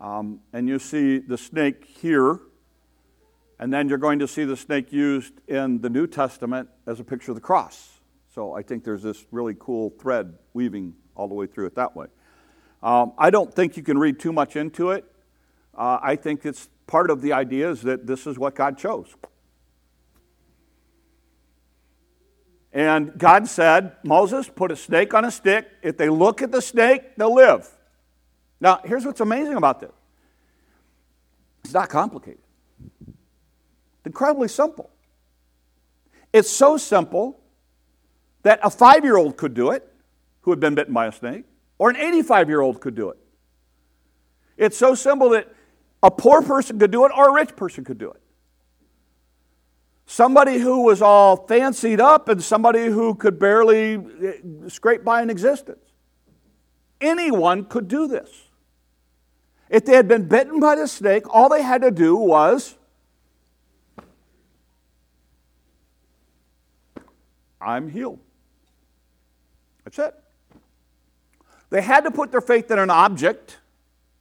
Um, 0.00 0.40
and 0.52 0.68
you 0.68 0.78
see 0.78 1.18
the 1.18 1.38
snake 1.38 1.84
here, 1.84 2.38
and 3.58 3.72
then 3.72 3.88
you're 3.88 3.98
going 3.98 4.18
to 4.20 4.28
see 4.28 4.44
the 4.44 4.56
snake 4.56 4.92
used 4.92 5.34
in 5.48 5.80
the 5.80 5.90
New 5.90 6.06
Testament 6.06 6.68
as 6.86 7.00
a 7.00 7.04
picture 7.04 7.32
of 7.32 7.34
the 7.34 7.40
cross. 7.40 7.98
So 8.34 8.52
I 8.52 8.62
think 8.62 8.84
there's 8.84 9.02
this 9.02 9.24
really 9.32 9.56
cool 9.58 9.90
thread 9.98 10.34
weaving 10.52 10.94
all 11.14 11.26
the 11.26 11.34
way 11.34 11.46
through 11.46 11.66
it 11.66 11.74
that 11.76 11.96
way. 11.96 12.06
Um, 12.82 13.14
I 13.18 13.30
don't 13.30 13.52
think 13.52 13.76
you 13.76 13.82
can 13.82 13.98
read 13.98 14.20
too 14.20 14.32
much 14.32 14.54
into 14.54 14.90
it. 14.90 15.04
Uh, 15.74 15.98
I 16.02 16.14
think 16.16 16.44
it's 16.44 16.68
part 16.86 17.10
of 17.10 17.22
the 17.22 17.32
idea 17.32 17.70
is 17.70 17.82
that 17.82 18.06
this 18.06 18.26
is 18.26 18.38
what 18.38 18.54
God 18.54 18.78
chose. 18.78 19.14
And 22.76 23.16
God 23.16 23.48
said, 23.48 23.92
Moses, 24.04 24.50
put 24.50 24.70
a 24.70 24.76
snake 24.76 25.14
on 25.14 25.24
a 25.24 25.30
stick. 25.30 25.66
If 25.80 25.96
they 25.96 26.10
look 26.10 26.42
at 26.42 26.52
the 26.52 26.60
snake, 26.60 27.16
they'll 27.16 27.34
live. 27.34 27.66
Now, 28.60 28.80
here's 28.84 29.06
what's 29.06 29.22
amazing 29.22 29.54
about 29.54 29.80
this 29.80 29.92
it's 31.64 31.72
not 31.72 31.88
complicated, 31.88 32.42
it's 33.00 34.04
incredibly 34.04 34.48
simple. 34.48 34.90
It's 36.34 36.50
so 36.50 36.76
simple 36.76 37.40
that 38.42 38.60
a 38.62 38.68
five 38.68 39.04
year 39.04 39.16
old 39.16 39.38
could 39.38 39.54
do 39.54 39.70
it 39.70 39.90
who 40.42 40.50
had 40.50 40.60
been 40.60 40.74
bitten 40.74 40.92
by 40.92 41.06
a 41.06 41.12
snake, 41.12 41.46
or 41.78 41.88
an 41.88 41.96
85 41.96 42.50
year 42.50 42.60
old 42.60 42.82
could 42.82 42.94
do 42.94 43.08
it. 43.08 43.16
It's 44.58 44.76
so 44.76 44.94
simple 44.94 45.30
that 45.30 45.50
a 46.02 46.10
poor 46.10 46.42
person 46.42 46.78
could 46.78 46.90
do 46.90 47.06
it 47.06 47.12
or 47.16 47.30
a 47.30 47.32
rich 47.32 47.56
person 47.56 47.84
could 47.84 47.96
do 47.96 48.10
it. 48.10 48.20
Somebody 50.06 50.58
who 50.58 50.82
was 50.82 51.02
all 51.02 51.36
fancied 51.46 52.00
up 52.00 52.28
and 52.28 52.42
somebody 52.42 52.86
who 52.86 53.14
could 53.14 53.38
barely 53.38 53.94
eh, 53.94 54.32
scrape 54.68 55.04
by 55.04 55.20
in 55.20 55.30
existence. 55.30 55.80
Anyone 57.00 57.64
could 57.64 57.88
do 57.88 58.06
this. 58.06 58.30
If 59.68 59.84
they 59.84 59.94
had 59.94 60.06
been 60.06 60.28
bitten 60.28 60.60
by 60.60 60.76
the 60.76 60.86
snake, 60.86 61.24
all 61.28 61.48
they 61.48 61.62
had 61.62 61.82
to 61.82 61.90
do 61.90 62.14
was 62.14 62.76
I'm 67.60 67.90
healed. 67.90 68.20
That's 69.84 69.98
it. 69.98 70.14
They 71.70 71.82
had 71.82 72.02
to 72.04 72.12
put 72.12 72.30
their 72.30 72.40
faith 72.40 72.70
in 72.70 72.78
an 72.78 72.90
object. 72.90 73.58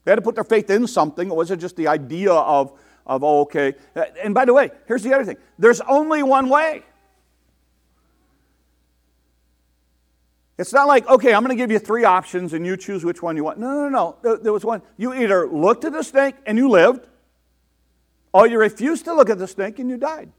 They 0.03 0.11
had 0.11 0.15
to 0.15 0.21
put 0.23 0.33
their 0.33 0.43
faith 0.43 0.69
in 0.71 0.87
something. 0.87 1.27
It 1.27 1.35
wasn't 1.35 1.61
just 1.61 1.75
the 1.75 1.87
idea 1.87 2.31
of, 2.31 2.77
of 3.05 3.23
okay. 3.23 3.73
And 4.23 4.33
by 4.33 4.45
the 4.45 4.53
way, 4.53 4.71
here's 4.87 5.03
the 5.03 5.13
other 5.13 5.25
thing 5.25 5.37
there's 5.59 5.81
only 5.81 6.23
one 6.23 6.49
way. 6.49 6.83
It's 10.57 10.71
not 10.71 10.87
like, 10.87 11.07
okay, 11.09 11.33
I'm 11.33 11.43
going 11.43 11.55
to 11.55 11.61
give 11.61 11.69
you 11.69 11.79
three 11.79 12.05
options 12.05 12.53
and 12.53 12.65
you 12.65 12.77
choose 12.77 13.03
which 13.03 13.21
one 13.21 13.35
you 13.35 13.43
want. 13.43 13.59
No, 13.59 13.89
no, 13.89 14.15
no. 14.23 14.37
There 14.37 14.53
was 14.53 14.63
one. 14.63 14.81
You 14.95 15.13
either 15.13 15.47
looked 15.47 15.83
at 15.83 15.91
the 15.91 16.03
snake 16.03 16.35
and 16.45 16.57
you 16.57 16.69
lived, 16.69 17.07
or 18.33 18.47
you 18.47 18.57
refused 18.57 19.03
to 19.05 19.13
look 19.13 19.29
at 19.29 19.37
the 19.37 19.47
snake 19.47 19.79
and 19.79 19.89
you 19.89 19.97
died. 19.97 20.31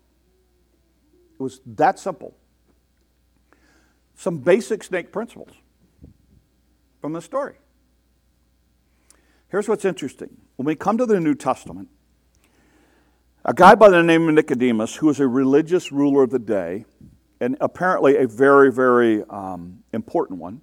It 1.38 1.42
was 1.42 1.60
that 1.66 1.98
simple. 1.98 2.34
Some 4.14 4.38
basic 4.38 4.82
snake 4.82 5.12
principles 5.12 5.52
from 7.02 7.12
the 7.12 7.20
story. 7.20 7.56
Here's 9.48 9.68
what's 9.68 9.84
interesting. 9.84 10.34
When 10.56 10.64
we 10.64 10.74
come 10.74 10.96
to 10.96 11.04
the 11.04 11.20
New 11.20 11.34
Testament, 11.34 11.88
a 13.46 13.54
guy 13.54 13.76
by 13.76 13.88
the 13.88 14.02
name 14.02 14.28
of 14.28 14.34
Nicodemus, 14.34 14.96
who 14.96 15.06
was 15.06 15.20
a 15.20 15.28
religious 15.28 15.92
ruler 15.92 16.24
of 16.24 16.30
the 16.30 16.38
day, 16.40 16.84
and 17.40 17.56
apparently 17.60 18.16
a 18.16 18.26
very, 18.26 18.72
very 18.72 19.22
um, 19.30 19.84
important 19.92 20.40
one, 20.40 20.62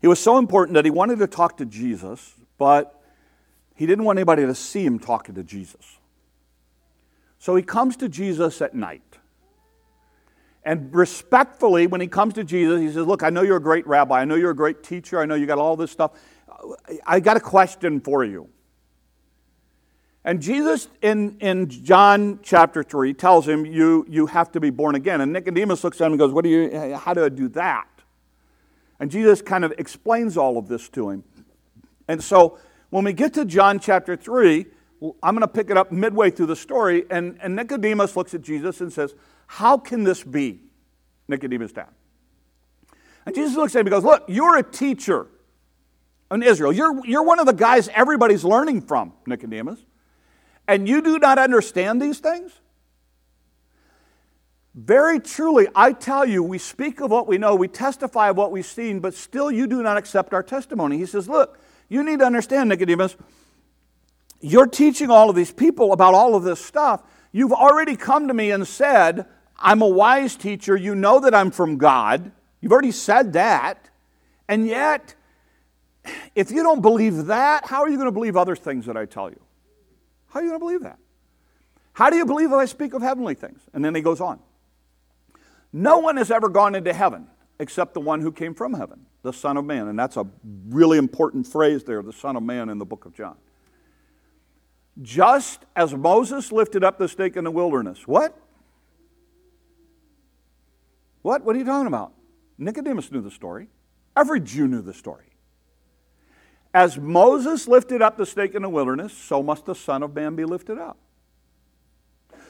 he 0.00 0.06
was 0.06 0.20
so 0.20 0.38
important 0.38 0.74
that 0.74 0.84
he 0.84 0.90
wanted 0.92 1.18
to 1.18 1.26
talk 1.26 1.56
to 1.56 1.66
Jesus, 1.66 2.34
but 2.58 3.02
he 3.74 3.86
didn't 3.86 4.04
want 4.04 4.18
anybody 4.18 4.46
to 4.46 4.54
see 4.54 4.84
him 4.84 5.00
talking 5.00 5.34
to 5.34 5.42
Jesus. 5.42 5.98
So 7.40 7.56
he 7.56 7.62
comes 7.64 7.96
to 7.96 8.08
Jesus 8.08 8.62
at 8.62 8.72
night. 8.74 9.02
And 10.64 10.94
respectfully, 10.94 11.88
when 11.88 12.00
he 12.00 12.06
comes 12.06 12.34
to 12.34 12.44
Jesus, 12.44 12.80
he 12.80 12.86
says, 12.86 13.04
Look, 13.04 13.24
I 13.24 13.30
know 13.30 13.42
you're 13.42 13.56
a 13.56 13.60
great 13.60 13.84
rabbi. 13.88 14.20
I 14.20 14.24
know 14.24 14.36
you're 14.36 14.52
a 14.52 14.56
great 14.56 14.84
teacher. 14.84 15.20
I 15.20 15.26
know 15.26 15.34
you 15.34 15.46
got 15.46 15.58
all 15.58 15.74
this 15.74 15.90
stuff. 15.90 16.12
I 17.04 17.18
got 17.18 17.36
a 17.36 17.40
question 17.40 18.00
for 18.00 18.24
you. 18.24 18.48
And 20.24 20.40
Jesus 20.40 20.88
in, 21.00 21.36
in 21.40 21.68
John 21.68 22.38
chapter 22.42 22.82
3 22.82 23.12
tells 23.14 23.48
him, 23.48 23.66
you, 23.66 24.06
you 24.08 24.26
have 24.26 24.52
to 24.52 24.60
be 24.60 24.70
born 24.70 24.94
again. 24.94 25.20
And 25.20 25.32
Nicodemus 25.32 25.82
looks 25.82 26.00
at 26.00 26.06
him 26.06 26.12
and 26.12 26.18
goes, 26.18 26.32
What 26.32 26.44
do 26.44 26.50
you, 26.50 26.96
How 26.96 27.12
do 27.12 27.24
I 27.24 27.28
do 27.28 27.48
that? 27.48 27.88
And 29.00 29.10
Jesus 29.10 29.42
kind 29.42 29.64
of 29.64 29.72
explains 29.78 30.36
all 30.36 30.58
of 30.58 30.68
this 30.68 30.88
to 30.90 31.10
him. 31.10 31.24
And 32.06 32.22
so 32.22 32.58
when 32.90 33.04
we 33.04 33.12
get 33.12 33.34
to 33.34 33.44
John 33.44 33.80
chapter 33.80 34.16
3, 34.16 34.66
I'm 35.22 35.34
going 35.34 35.40
to 35.40 35.48
pick 35.48 35.70
it 35.70 35.76
up 35.76 35.90
midway 35.90 36.30
through 36.30 36.46
the 36.46 36.56
story. 36.56 37.04
And, 37.10 37.36
and 37.42 37.56
Nicodemus 37.56 38.16
looks 38.16 38.32
at 38.32 38.42
Jesus 38.42 38.80
and 38.80 38.92
says, 38.92 39.16
How 39.48 39.76
can 39.76 40.04
this 40.04 40.22
be? 40.22 40.60
Nicodemus 41.26 41.72
dad. 41.72 41.88
And 43.26 43.34
Jesus 43.34 43.56
looks 43.56 43.74
at 43.74 43.80
him 43.80 43.88
and 43.88 43.92
goes, 43.92 44.04
Look, 44.04 44.24
you're 44.28 44.56
a 44.56 44.62
teacher 44.62 45.26
in 46.30 46.44
Israel. 46.44 46.72
You're, 46.72 47.04
you're 47.04 47.24
one 47.24 47.40
of 47.40 47.46
the 47.46 47.52
guys 47.52 47.88
everybody's 47.88 48.44
learning 48.44 48.82
from, 48.82 49.14
Nicodemus. 49.26 49.80
And 50.68 50.88
you 50.88 51.02
do 51.02 51.18
not 51.18 51.38
understand 51.38 52.00
these 52.00 52.18
things? 52.18 52.52
Very 54.74 55.20
truly, 55.20 55.68
I 55.74 55.92
tell 55.92 56.24
you, 56.24 56.42
we 56.42 56.56
speak 56.58 57.00
of 57.00 57.10
what 57.10 57.26
we 57.26 57.36
know, 57.36 57.54
we 57.54 57.68
testify 57.68 58.30
of 58.30 58.36
what 58.36 58.52
we've 58.52 58.64
seen, 58.64 59.00
but 59.00 59.12
still 59.14 59.50
you 59.50 59.66
do 59.66 59.82
not 59.82 59.98
accept 59.98 60.32
our 60.32 60.42
testimony. 60.42 60.96
He 60.96 61.04
says, 61.04 61.28
Look, 61.28 61.58
you 61.90 62.02
need 62.02 62.20
to 62.20 62.24
understand, 62.24 62.70
Nicodemus, 62.70 63.16
you're 64.40 64.66
teaching 64.66 65.10
all 65.10 65.28
of 65.28 65.36
these 65.36 65.52
people 65.52 65.92
about 65.92 66.14
all 66.14 66.34
of 66.34 66.42
this 66.42 66.64
stuff. 66.64 67.02
You've 67.32 67.52
already 67.52 67.96
come 67.96 68.28
to 68.28 68.34
me 68.34 68.50
and 68.50 68.66
said, 68.66 69.26
I'm 69.58 69.82
a 69.82 69.88
wise 69.88 70.36
teacher. 70.36 70.74
You 70.74 70.94
know 70.94 71.20
that 71.20 71.34
I'm 71.34 71.50
from 71.50 71.76
God. 71.76 72.32
You've 72.60 72.72
already 72.72 72.92
said 72.92 73.34
that. 73.34 73.88
And 74.48 74.66
yet, 74.66 75.14
if 76.34 76.50
you 76.50 76.62
don't 76.62 76.80
believe 76.80 77.26
that, 77.26 77.66
how 77.66 77.82
are 77.82 77.88
you 77.88 77.96
going 77.96 78.06
to 78.06 78.12
believe 78.12 78.36
other 78.36 78.56
things 78.56 78.86
that 78.86 78.96
I 78.96 79.04
tell 79.04 79.30
you? 79.30 79.40
How 80.32 80.40
are 80.40 80.44
you 80.44 80.48
going 80.48 80.60
to 80.60 80.64
believe 80.64 80.82
that? 80.82 80.98
How 81.92 82.08
do 82.08 82.16
you 82.16 82.24
believe 82.24 82.48
that 82.50 82.56
I 82.56 82.64
speak 82.64 82.94
of 82.94 83.02
heavenly 83.02 83.34
things? 83.34 83.60
And 83.74 83.84
then 83.84 83.94
he 83.94 84.00
goes 84.00 84.18
on. 84.18 84.38
No 85.74 85.98
one 85.98 86.16
has 86.16 86.30
ever 86.30 86.48
gone 86.48 86.74
into 86.74 86.94
heaven 86.94 87.26
except 87.58 87.92
the 87.92 88.00
one 88.00 88.22
who 88.22 88.32
came 88.32 88.54
from 88.54 88.72
heaven, 88.72 89.04
the 89.22 89.32
Son 89.32 89.58
of 89.58 89.66
Man. 89.66 89.88
And 89.88 89.98
that's 89.98 90.16
a 90.16 90.26
really 90.70 90.96
important 90.96 91.46
phrase 91.46 91.84
there, 91.84 92.02
the 92.02 92.14
Son 92.14 92.34
of 92.34 92.42
Man 92.42 92.70
in 92.70 92.78
the 92.78 92.86
book 92.86 93.04
of 93.04 93.14
John. 93.14 93.36
Just 95.02 95.66
as 95.76 95.94
Moses 95.94 96.50
lifted 96.50 96.82
up 96.82 96.96
the 96.96 97.08
stake 97.08 97.36
in 97.36 97.44
the 97.44 97.50
wilderness. 97.50 98.08
What? 98.08 98.34
What? 101.20 101.44
What 101.44 101.54
are 101.56 101.58
you 101.58 101.64
talking 101.66 101.86
about? 101.86 102.14
Nicodemus 102.56 103.12
knew 103.12 103.20
the 103.20 103.30
story. 103.30 103.68
Every 104.16 104.40
Jew 104.40 104.66
knew 104.66 104.80
the 104.80 104.94
story. 104.94 105.31
As 106.74 106.98
Moses 106.98 107.68
lifted 107.68 108.00
up 108.00 108.16
the 108.16 108.24
snake 108.24 108.54
in 108.54 108.62
the 108.62 108.68
wilderness, 108.68 109.12
so 109.12 109.42
must 109.42 109.66
the 109.66 109.74
Son 109.74 110.02
of 110.02 110.14
Man 110.14 110.36
be 110.36 110.44
lifted 110.44 110.78
up. 110.78 110.96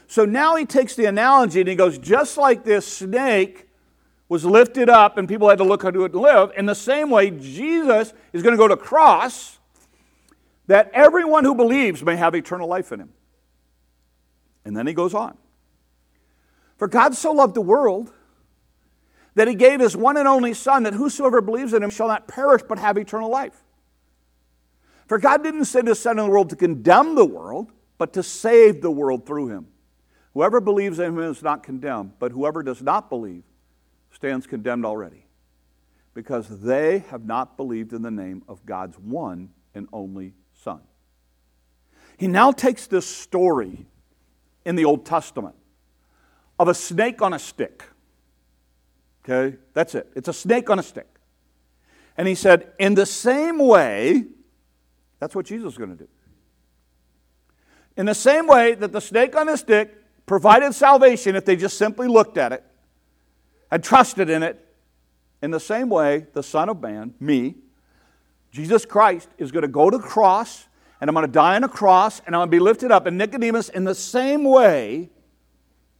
So 0.06 0.24
now 0.24 0.56
he 0.56 0.64
takes 0.64 0.94
the 0.94 1.06
analogy 1.06 1.60
and 1.60 1.68
he 1.68 1.74
goes, 1.74 1.98
just 1.98 2.36
like 2.36 2.64
this 2.64 2.86
snake 2.86 3.68
was 4.28 4.44
lifted 4.44 4.88
up 4.88 5.18
and 5.18 5.28
people 5.28 5.48
had 5.48 5.58
to 5.58 5.64
look 5.64 5.82
how 5.82 5.90
to 5.90 6.06
live, 6.06 6.52
in 6.56 6.66
the 6.66 6.74
same 6.74 7.10
way, 7.10 7.30
Jesus 7.30 8.12
is 8.32 8.42
going 8.42 8.52
to 8.52 8.58
go 8.58 8.68
to 8.68 8.76
cross 8.76 9.58
that 10.68 10.90
everyone 10.94 11.44
who 11.44 11.54
believes 11.54 12.02
may 12.02 12.16
have 12.16 12.34
eternal 12.34 12.68
life 12.68 12.92
in 12.92 13.00
him. 13.00 13.12
And 14.64 14.76
then 14.76 14.86
he 14.86 14.94
goes 14.94 15.14
on. 15.14 15.36
For 16.76 16.88
God 16.88 17.14
so 17.14 17.32
loved 17.32 17.54
the 17.54 17.60
world 17.60 18.12
that 19.34 19.48
he 19.48 19.54
gave 19.54 19.80
his 19.80 19.96
one 19.96 20.16
and 20.16 20.28
only 20.28 20.54
Son, 20.54 20.82
that 20.84 20.94
whosoever 20.94 21.40
believes 21.40 21.72
in 21.72 21.82
him 21.82 21.90
shall 21.90 22.08
not 22.08 22.28
perish 22.28 22.62
but 22.68 22.78
have 22.78 22.96
eternal 22.96 23.30
life. 23.30 23.64
For 25.06 25.18
God 25.18 25.42
didn't 25.42 25.66
send 25.66 25.88
his 25.88 25.98
Son 25.98 26.18
in 26.18 26.24
the 26.24 26.30
world 26.30 26.50
to 26.50 26.56
condemn 26.56 27.14
the 27.14 27.24
world, 27.24 27.72
but 27.98 28.12
to 28.14 28.22
save 28.22 28.80
the 28.80 28.90
world 28.90 29.26
through 29.26 29.48
him. 29.48 29.66
Whoever 30.34 30.60
believes 30.60 30.98
in 30.98 31.06
him 31.06 31.18
is 31.18 31.42
not 31.42 31.62
condemned, 31.62 32.12
but 32.18 32.32
whoever 32.32 32.62
does 32.62 32.80
not 32.80 33.10
believe 33.10 33.42
stands 34.10 34.46
condemned 34.46 34.86
already, 34.86 35.26
because 36.14 36.48
they 36.62 37.00
have 37.10 37.24
not 37.24 37.56
believed 37.56 37.92
in 37.92 38.02
the 38.02 38.10
name 38.10 38.42
of 38.48 38.64
God's 38.64 38.98
one 38.98 39.50
and 39.74 39.88
only 39.92 40.34
Son. 40.62 40.80
He 42.16 42.28
now 42.28 42.52
takes 42.52 42.86
this 42.86 43.06
story 43.06 43.86
in 44.64 44.76
the 44.76 44.84
Old 44.84 45.04
Testament 45.04 45.56
of 46.58 46.68
a 46.68 46.74
snake 46.74 47.20
on 47.20 47.32
a 47.32 47.38
stick. 47.38 47.84
Okay? 49.24 49.56
That's 49.74 49.94
it. 49.94 50.10
It's 50.14 50.28
a 50.28 50.32
snake 50.32 50.70
on 50.70 50.78
a 50.78 50.82
stick. 50.82 51.08
And 52.16 52.28
he 52.28 52.34
said, 52.34 52.72
in 52.78 52.94
the 52.94 53.06
same 53.06 53.58
way, 53.58 54.26
that's 55.22 55.36
what 55.36 55.46
Jesus 55.46 55.74
is 55.74 55.78
going 55.78 55.96
to 55.96 55.96
do. 55.96 56.08
In 57.96 58.06
the 58.06 58.14
same 58.14 58.48
way 58.48 58.74
that 58.74 58.90
the 58.90 59.00
snake 59.00 59.36
on 59.36 59.46
the 59.46 59.56
stick 59.56 59.94
provided 60.26 60.74
salvation 60.74 61.36
if 61.36 61.44
they 61.44 61.54
just 61.54 61.78
simply 61.78 62.08
looked 62.08 62.36
at 62.36 62.50
it 62.50 62.64
and 63.70 63.84
trusted 63.84 64.28
in 64.28 64.42
it, 64.42 64.66
in 65.40 65.52
the 65.52 65.60
same 65.60 65.88
way, 65.88 66.26
the 66.32 66.42
Son 66.42 66.68
of 66.68 66.80
Man, 66.80 67.14
me, 67.20 67.54
Jesus 68.50 68.84
Christ, 68.84 69.28
is 69.38 69.52
going 69.52 69.62
to 69.62 69.68
go 69.68 69.90
to 69.90 69.96
the 69.96 70.02
cross 70.02 70.66
and 71.00 71.08
I'm 71.08 71.14
going 71.14 71.24
to 71.24 71.30
die 71.30 71.54
on 71.54 71.62
a 71.62 71.68
cross 71.68 72.20
and 72.26 72.34
I'm 72.34 72.40
going 72.40 72.48
to 72.48 72.56
be 72.56 72.58
lifted 72.58 72.90
up. 72.90 73.06
And 73.06 73.16
Nicodemus, 73.16 73.68
in 73.68 73.84
the 73.84 73.94
same 73.94 74.42
way, 74.42 75.08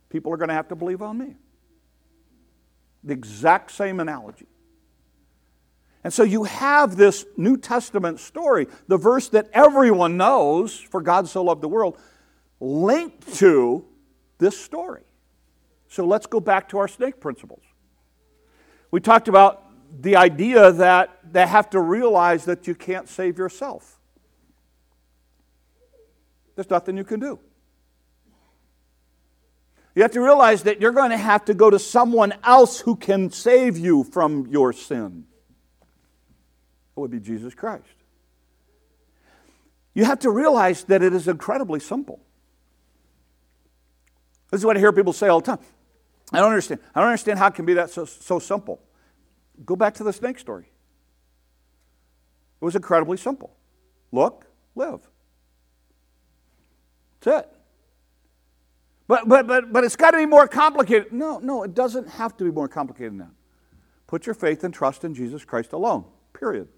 people 0.09 0.33
are 0.33 0.37
going 0.37 0.49
to 0.49 0.55
have 0.55 0.67
to 0.67 0.75
believe 0.75 1.01
on 1.01 1.17
me. 1.17 1.37
The 3.05 3.13
exact 3.13 3.71
same 3.71 4.01
analogy. 4.01 4.49
And 6.05 6.13
so 6.13 6.25
you 6.25 6.45
have 6.45 6.97
this 6.97 7.25
New 7.37 7.57
Testament 7.57 8.19
story, 8.19 8.67
the 8.89 8.97
verse 8.97 9.29
that 9.29 9.49
everyone 9.53 10.17
knows, 10.17 10.77
for 10.77 11.01
God 11.01 11.29
so 11.29 11.45
loved 11.45 11.63
the 11.63 11.69
world, 11.69 11.97
linked 12.61 13.35
to 13.35 13.85
this 14.39 14.59
story. 14.59 15.03
So 15.89 16.05
let's 16.05 16.27
go 16.27 16.41
back 16.41 16.71
to 16.71 16.79
our 16.79 16.89
snake 16.89 17.21
principles. 17.21 17.63
We 18.91 19.01
talked 19.01 19.29
about 19.29 19.65
the 20.01 20.17
idea 20.17 20.73
that 20.73 21.19
they 21.31 21.47
have 21.47 21.71
to 21.71 21.81
realize 21.81 22.47
that 22.47 22.67
you 22.67 22.75
can't 22.75 23.09
save 23.09 23.39
yourself. 23.39 23.99
There's 26.57 26.71
nothing 26.71 26.97
you 26.97 27.05
can 27.05 27.21
do. 27.21 27.39
You 29.95 30.03
have 30.03 30.13
to 30.13 30.21
realize 30.21 30.63
that 30.63 30.81
you're 30.81 30.93
going 30.93 31.11
to 31.11 31.19
have 31.19 31.45
to 31.45 31.55
go 31.55 31.69
to 31.69 31.79
someone 31.79 32.33
else 32.43 32.81
who 32.81 32.97
can 32.97 33.31
save 33.31 33.77
you 33.77 34.05
from 34.05 34.47
your 34.47 34.73
sin. 34.73 35.27
It 36.97 37.01
would 37.01 37.11
be 37.11 37.21
Jesus 37.21 37.55
Christ. 37.55 37.85
You 39.95 40.05
have 40.05 40.21
to 40.21 40.31
realize 40.31 40.85
that 40.85 41.03
it 41.03 41.13
is 41.13 41.29
incredibly 41.29 41.81
simple. 41.81 42.21
This 44.51 44.61
is 44.61 44.67
what 44.67 44.77
I 44.77 44.81
hear 44.81 44.93
people 44.93 45.13
say 45.13 45.29
all 45.29 45.41
the 45.41 45.47
time. 45.47 45.65
I 46.33 46.39
don't 46.39 46.51
understand. 46.51 46.81
I 46.95 47.01
don't 47.01 47.09
understand 47.09 47.39
how 47.39 47.49
it 47.49 47.55
can 47.55 47.65
be 47.65 47.75
that 47.75 47.91
so, 47.91 48.05
so 48.05 48.39
simple. 48.39 48.81
Go 49.65 49.77
back 49.77 49.95
to 49.95 50.05
the 50.05 50.13
snake 50.13 50.39
story. 50.39 50.65
It 52.61 52.65
was 52.65 52.77
incredibly 52.77 53.17
simple. 53.17 53.55
Look, 54.13 54.47
live. 54.75 55.01
That's 57.21 57.45
it. 57.45 57.53
But, 59.09 59.29
but, 59.29 59.47
but, 59.47 59.73
but 59.73 59.85
it's 59.85 59.97
got 59.97 60.13
to 60.13 60.19
be 60.19 60.27
more 60.27 60.47
complicated. 60.49 61.13
No, 61.13 61.39
no, 61.39 61.65
it 61.65 61.75
doesn't 61.75 62.09
have 62.09 62.37
to 62.39 62.45
be 62.45 62.51
more 62.51 62.69
complicated 62.69 63.13
than 63.13 63.19
that. 63.19 63.31
Put 64.07 64.27
your 64.27 64.35
faith 64.35 64.65
and 64.65 64.73
trust 64.73 65.05
in 65.05 65.15
Jesus 65.15 65.45
Christ 65.45 65.73
alone, 65.73 66.05
period. 66.33 66.69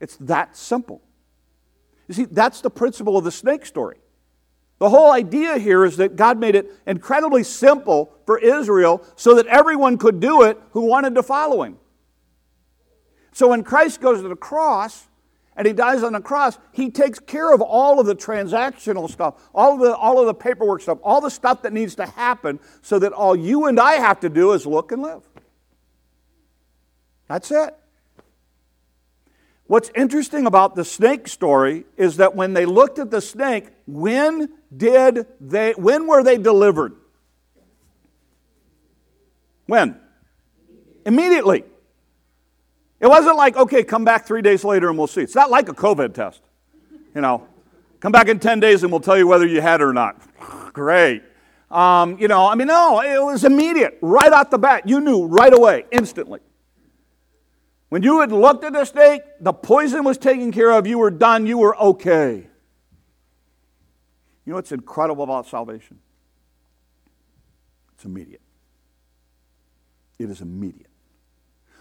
It's 0.00 0.16
that 0.18 0.56
simple. 0.56 1.02
You 2.08 2.14
see, 2.14 2.24
that's 2.24 2.60
the 2.60 2.70
principle 2.70 3.16
of 3.16 3.24
the 3.24 3.30
snake 3.32 3.66
story. 3.66 3.98
The 4.78 4.90
whole 4.90 5.10
idea 5.10 5.56
here 5.58 5.84
is 5.84 5.96
that 5.96 6.16
God 6.16 6.38
made 6.38 6.54
it 6.54 6.70
incredibly 6.86 7.42
simple 7.42 8.12
for 8.26 8.38
Israel 8.38 9.02
so 9.16 9.34
that 9.34 9.46
everyone 9.46 9.96
could 9.96 10.20
do 10.20 10.42
it 10.42 10.60
who 10.72 10.82
wanted 10.82 11.14
to 11.14 11.22
follow 11.22 11.62
him. 11.62 11.78
So 13.32 13.48
when 13.48 13.64
Christ 13.64 14.00
goes 14.00 14.20
to 14.20 14.28
the 14.28 14.36
cross 14.36 15.08
and 15.56 15.66
he 15.66 15.72
dies 15.72 16.02
on 16.02 16.12
the 16.12 16.20
cross, 16.20 16.58
he 16.72 16.90
takes 16.90 17.18
care 17.18 17.52
of 17.52 17.62
all 17.62 17.98
of 17.98 18.06
the 18.06 18.14
transactional 18.14 19.10
stuff, 19.10 19.48
all 19.54 19.74
of 19.74 19.80
the, 19.80 19.96
all 19.96 20.20
of 20.20 20.26
the 20.26 20.34
paperwork 20.34 20.82
stuff, 20.82 20.98
all 21.02 21.22
the 21.22 21.30
stuff 21.30 21.62
that 21.62 21.72
needs 21.72 21.94
to 21.94 22.04
happen 22.04 22.60
so 22.82 22.98
that 22.98 23.12
all 23.12 23.34
you 23.34 23.66
and 23.66 23.80
I 23.80 23.94
have 23.94 24.20
to 24.20 24.28
do 24.28 24.52
is 24.52 24.66
look 24.66 24.92
and 24.92 25.00
live. 25.00 25.22
That's 27.28 27.50
it. 27.50 27.74
What's 29.66 29.90
interesting 29.94 30.46
about 30.46 30.76
the 30.76 30.84
snake 30.84 31.26
story 31.26 31.86
is 31.96 32.18
that 32.18 32.36
when 32.36 32.52
they 32.52 32.66
looked 32.66 32.98
at 32.98 33.10
the 33.10 33.20
snake, 33.20 33.68
when 33.86 34.48
did 34.74 35.26
they 35.40 35.72
when 35.72 36.06
were 36.06 36.22
they 36.22 36.38
delivered? 36.38 36.94
When? 39.66 40.00
Immediately. 41.04 41.64
It 43.00 43.08
wasn't 43.08 43.36
like, 43.36 43.56
okay, 43.56 43.82
come 43.82 44.04
back 44.04 44.26
three 44.26 44.42
days 44.42 44.64
later 44.64 44.88
and 44.88 44.96
we'll 44.96 45.06
see. 45.06 45.20
It's 45.20 45.34
not 45.34 45.50
like 45.50 45.68
a 45.68 45.74
COVID 45.74 46.14
test. 46.14 46.40
You 47.14 47.20
know, 47.20 47.46
come 48.00 48.12
back 48.12 48.28
in 48.28 48.38
10 48.38 48.60
days 48.60 48.82
and 48.82 48.92
we'll 48.92 49.00
tell 49.00 49.18
you 49.18 49.26
whether 49.26 49.46
you 49.46 49.60
had 49.60 49.80
it 49.80 49.84
or 49.84 49.92
not. 49.92 50.20
Great. 50.72 51.22
Um, 51.70 52.18
you 52.18 52.28
know, 52.28 52.46
I 52.46 52.54
mean, 52.54 52.68
no, 52.68 53.00
it 53.00 53.22
was 53.22 53.44
immediate, 53.44 53.98
right 54.00 54.32
out 54.32 54.50
the 54.50 54.58
bat. 54.58 54.88
You 54.88 55.00
knew 55.00 55.26
right 55.26 55.52
away, 55.52 55.84
instantly. 55.90 56.40
When 57.96 58.02
you 58.02 58.20
had 58.20 58.30
looked 58.30 58.62
at 58.62 58.74
the 58.74 58.84
snake, 58.84 59.22
the 59.40 59.54
poison 59.54 60.04
was 60.04 60.18
taken 60.18 60.52
care 60.52 60.70
of, 60.70 60.86
you 60.86 60.98
were 60.98 61.10
done, 61.10 61.46
you 61.46 61.56
were 61.56 61.74
okay. 61.78 62.46
You 64.44 64.50
know 64.50 64.56
what's 64.56 64.70
incredible 64.70 65.24
about 65.24 65.46
salvation? 65.46 65.98
It's 67.94 68.04
immediate. 68.04 68.42
It 70.18 70.28
is 70.28 70.42
immediate. 70.42 70.90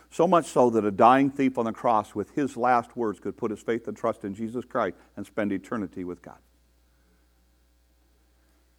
So 0.09 0.25
much 0.25 0.45
so 0.45 0.69
that 0.69 0.85
a 0.85 0.91
dying 0.91 1.31
thief 1.31 1.57
on 1.57 1.65
the 1.65 1.73
cross, 1.73 2.15
with 2.15 2.29
his 2.29 2.55
last 2.55 2.95
words, 2.95 3.19
could 3.19 3.35
put 3.35 3.51
his 3.51 3.59
faith 3.59 3.85
and 3.89 3.97
trust 3.97 4.23
in 4.23 4.33
Jesus 4.33 4.63
Christ 4.63 4.95
and 5.17 5.25
spend 5.25 5.51
eternity 5.51 6.05
with 6.05 6.21
God. 6.21 6.39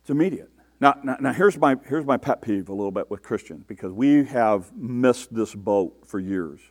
It's 0.01 0.09
immediate. 0.09 0.49
Now, 0.81 0.99
now, 1.05 1.19
now, 1.21 1.35
here's, 1.35 1.59
my, 1.59 1.77
here's 1.87 2.07
my 2.07 2.17
pet 2.17 2.41
peeve 2.41 2.71
a 2.71 2.73
little 2.73 2.91
bit 2.91 3.11
with 3.11 3.23
Christians 3.23 3.63
because 3.67 3.93
we 3.93 4.25
have 4.25 4.75
missed 4.75 5.35
this 5.35 5.55
boat 5.55 6.07
for 6.07 6.19
years 6.19 6.63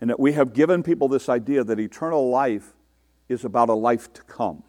and 0.00 0.10
that 0.10 0.18
we 0.18 0.32
have 0.32 0.52
given 0.52 0.82
people 0.82 1.08
this 1.08 1.28
idea 1.28 1.62
that 1.62 1.78
eternal 1.78 2.30
life 2.30 2.72
is 3.28 3.44
about 3.44 3.68
a 3.68 3.74
life 3.74 4.12
to 4.14 4.22
come. 4.22 4.62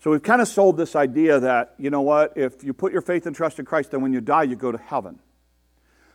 So 0.00 0.12
we've 0.12 0.22
kind 0.22 0.40
of 0.40 0.46
sold 0.46 0.76
this 0.76 0.94
idea 0.94 1.40
that, 1.40 1.74
you 1.78 1.90
know 1.90 2.02
what, 2.02 2.36
if 2.36 2.62
you 2.62 2.72
put 2.72 2.92
your 2.92 3.02
faith 3.02 3.26
and 3.26 3.34
trust 3.34 3.58
in 3.58 3.64
Christ, 3.64 3.90
then 3.90 4.00
when 4.00 4.12
you 4.12 4.20
die, 4.20 4.44
you 4.44 4.54
go 4.54 4.70
to 4.70 4.78
heaven. 4.78 5.18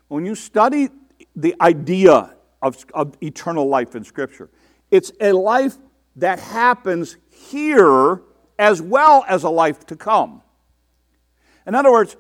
When 0.08 0.26
you 0.26 0.36
study 0.36 0.90
the 1.36 1.56
idea 1.60 2.34
of, 2.62 2.86
of 2.94 3.18
eternal 3.22 3.68
life 3.68 3.96
in 3.96 4.04
Scripture, 4.04 4.50
it's 4.90 5.12
a 5.20 5.34
life 5.34 5.76
that 6.16 6.40
happens 6.40 7.18
here 7.30 8.22
as 8.58 8.82
well 8.82 9.26
as 9.28 9.44
a 9.44 9.50
life 9.50 9.86
to 9.88 9.96
come. 9.96 10.42
In 11.66 11.76
other 11.76 11.92
words, 11.92 12.16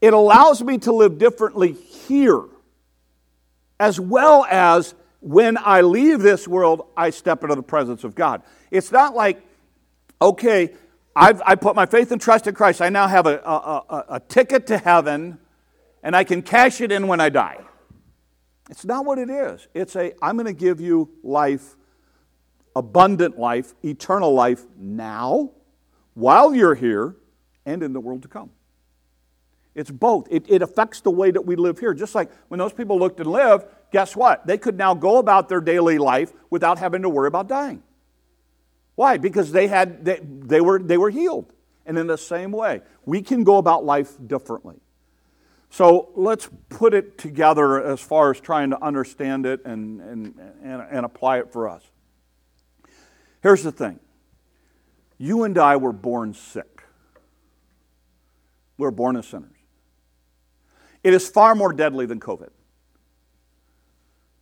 it 0.00 0.14
allows 0.14 0.62
me 0.62 0.78
to 0.78 0.92
live 0.92 1.18
differently 1.18 1.72
here 1.72 2.44
as 3.78 3.98
well 3.98 4.46
as 4.50 4.94
when 5.20 5.56
I 5.58 5.80
leave 5.80 6.20
this 6.20 6.46
world, 6.46 6.86
I 6.96 7.10
step 7.10 7.42
into 7.42 7.54
the 7.54 7.62
presence 7.62 8.04
of 8.04 8.14
God. 8.14 8.42
It's 8.70 8.92
not 8.92 9.14
like, 9.14 9.42
okay, 10.20 10.74
I've, 11.16 11.40
I 11.46 11.54
put 11.54 11.74
my 11.74 11.86
faith 11.86 12.12
and 12.12 12.20
trust 12.20 12.46
in 12.46 12.54
Christ. 12.54 12.82
I 12.82 12.88
now 12.88 13.06
have 13.06 13.26
a, 13.26 13.38
a, 13.38 13.84
a, 13.88 14.04
a 14.10 14.20
ticket 14.20 14.66
to 14.68 14.78
heaven, 14.78 15.38
and 16.02 16.14
I 16.14 16.24
can 16.24 16.42
cash 16.42 16.80
it 16.80 16.92
in 16.92 17.06
when 17.06 17.20
I 17.20 17.30
die. 17.30 17.58
It's 18.70 18.84
not 18.84 19.04
what 19.04 19.18
it 19.18 19.30
is. 19.30 19.66
It's 19.74 19.96
a, 19.96 20.12
I'm 20.22 20.36
going 20.36 20.46
to 20.46 20.52
give 20.52 20.80
you 20.80 21.10
life, 21.22 21.76
abundant 22.74 23.38
life, 23.38 23.74
eternal 23.82 24.34
life 24.34 24.64
now, 24.76 25.50
while 26.14 26.54
you're 26.54 26.74
here, 26.74 27.16
and 27.66 27.82
in 27.82 27.92
the 27.92 28.00
world 28.00 28.22
to 28.22 28.28
come. 28.28 28.50
It's 29.74 29.90
both. 29.90 30.28
It, 30.30 30.44
it 30.48 30.62
affects 30.62 31.00
the 31.00 31.10
way 31.10 31.30
that 31.30 31.44
we 31.44 31.56
live 31.56 31.78
here. 31.78 31.94
Just 31.94 32.14
like 32.14 32.30
when 32.48 32.58
those 32.58 32.72
people 32.72 32.98
looked 32.98 33.18
and 33.20 33.30
lived, 33.30 33.66
guess 33.90 34.14
what? 34.14 34.46
They 34.46 34.58
could 34.58 34.76
now 34.76 34.94
go 34.94 35.18
about 35.18 35.48
their 35.48 35.60
daily 35.60 35.98
life 35.98 36.32
without 36.50 36.78
having 36.78 37.02
to 37.02 37.08
worry 37.08 37.28
about 37.28 37.48
dying. 37.48 37.82
Why? 38.94 39.18
Because 39.18 39.50
they, 39.50 39.66
had, 39.66 40.04
they, 40.04 40.20
they, 40.22 40.60
were, 40.60 40.78
they 40.78 40.96
were 40.96 41.10
healed. 41.10 41.52
And 41.86 41.98
in 41.98 42.06
the 42.06 42.16
same 42.16 42.52
way, 42.52 42.82
we 43.04 43.20
can 43.20 43.44
go 43.44 43.58
about 43.58 43.84
life 43.84 44.12
differently. 44.24 44.76
So 45.70 46.10
let's 46.14 46.48
put 46.68 46.94
it 46.94 47.18
together 47.18 47.82
as 47.84 48.00
far 48.00 48.30
as 48.30 48.40
trying 48.40 48.70
to 48.70 48.82
understand 48.82 49.44
it 49.44 49.64
and, 49.64 50.00
and, 50.00 50.52
and, 50.62 50.82
and 50.88 51.04
apply 51.04 51.40
it 51.40 51.52
for 51.52 51.68
us. 51.68 51.82
Here's 53.42 53.64
the 53.64 53.72
thing 53.72 53.98
you 55.18 55.42
and 55.42 55.58
I 55.58 55.76
were 55.76 55.92
born 55.92 56.32
sick, 56.32 56.84
we 58.78 58.84
were 58.84 58.92
born 58.92 59.16
as 59.16 59.26
sinners. 59.26 59.50
It 61.04 61.12
is 61.12 61.28
far 61.28 61.54
more 61.54 61.72
deadly 61.72 62.06
than 62.06 62.18
COVID. 62.18 62.48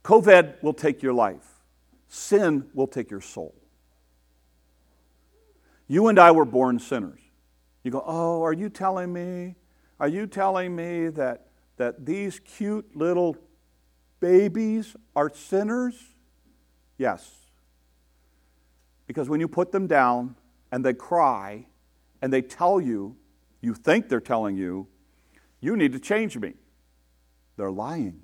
COVID 0.05 0.63
will 0.63 0.73
take 0.73 1.03
your 1.03 1.13
life, 1.13 1.47
sin 2.09 2.71
will 2.73 2.87
take 2.87 3.11
your 3.11 3.21
soul. 3.21 3.55
You 5.89 6.09
and 6.09 6.19
I 6.19 6.31
were 6.31 6.45
born 6.45 6.79
sinners. 6.79 7.21
You 7.83 7.91
go, 7.91 8.03
oh, 8.07 8.43
are 8.43 8.53
you 8.53 8.69
telling 8.69 9.13
me? 9.13 9.57
Are 9.99 10.09
you 10.09 10.27
telling 10.27 10.75
me 10.75 11.09
that, 11.09 11.49
that 11.77 12.07
these 12.07 12.41
cute 12.41 12.97
little 12.97 13.37
babies 14.21 14.97
are 15.15 15.31
sinners? 15.35 15.95
Yes. 16.97 17.29
Because 19.07 19.29
when 19.29 19.41
you 19.41 19.49
put 19.49 19.73
them 19.73 19.87
down 19.87 20.37
and 20.71 20.85
they 20.85 20.95
cry 20.95 21.67
and 22.23 22.33
they 22.33 22.43
tell 22.43 22.81
you, 22.81 23.17
you 23.61 23.75
think 23.75 24.09
they're 24.09 24.21
telling 24.21 24.57
you, 24.57 24.87
you 25.63 25.77
need 25.77 25.93
to 25.93 25.99
change 25.99 26.37
me. 26.37 26.53
They're 27.57 27.71
lying. 27.71 28.21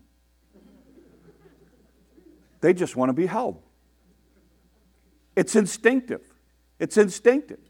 They 2.61 2.74
just 2.74 2.96
want 2.96 3.09
to 3.09 3.12
be 3.14 3.27
held. 3.27 3.62
It's 5.37 5.55
instinctive. 5.55 6.20
It's 6.81 6.98
instinctive. 6.98 7.61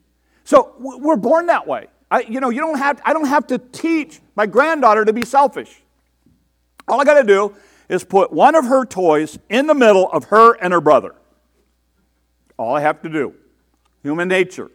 So 0.44 0.74
we're 0.78 1.16
born 1.16 1.46
that 1.46 1.66
way. 1.66 1.88
I, 2.10 2.20
you 2.20 2.40
know, 2.40 2.48
you 2.48 2.60
don't 2.60 2.78
have, 2.78 3.02
I 3.04 3.12
don't 3.12 3.26
have 3.26 3.46
to 3.48 3.58
teach 3.58 4.20
my 4.34 4.46
granddaughter 4.46 5.04
to 5.04 5.12
be 5.12 5.26
selfish. 5.26 5.82
All 6.88 6.98
I 6.98 7.04
got 7.04 7.20
to 7.20 7.24
do 7.24 7.54
is 7.90 8.02
put 8.02 8.32
one 8.32 8.54
of 8.54 8.64
her 8.64 8.86
toys 8.86 9.38
in 9.50 9.66
the 9.66 9.74
middle 9.74 10.10
of 10.10 10.24
her 10.24 10.54
and 10.54 10.72
her 10.72 10.80
brother. 10.80 11.14
All 12.56 12.74
I 12.74 12.80
have 12.80 13.02
to 13.02 13.10
do. 13.10 13.34
Human 14.02 14.28
nature. 14.28 14.70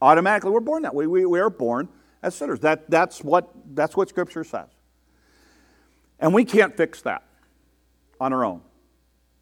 Automatically, 0.00 0.50
we're 0.50 0.58
born 0.58 0.82
that 0.82 0.94
way. 0.96 1.06
We, 1.06 1.24
we 1.24 1.38
are 1.38 1.50
born 1.50 1.88
as 2.22 2.34
sinners. 2.34 2.60
That, 2.60 2.90
that's, 2.90 3.22
what, 3.22 3.50
that's 3.74 3.96
what 3.96 4.08
Scripture 4.08 4.44
says. 4.44 4.68
And 6.18 6.32
we 6.32 6.44
can't 6.44 6.76
fix 6.76 7.02
that 7.02 7.24
on 8.20 8.32
our 8.32 8.44
own. 8.44 8.62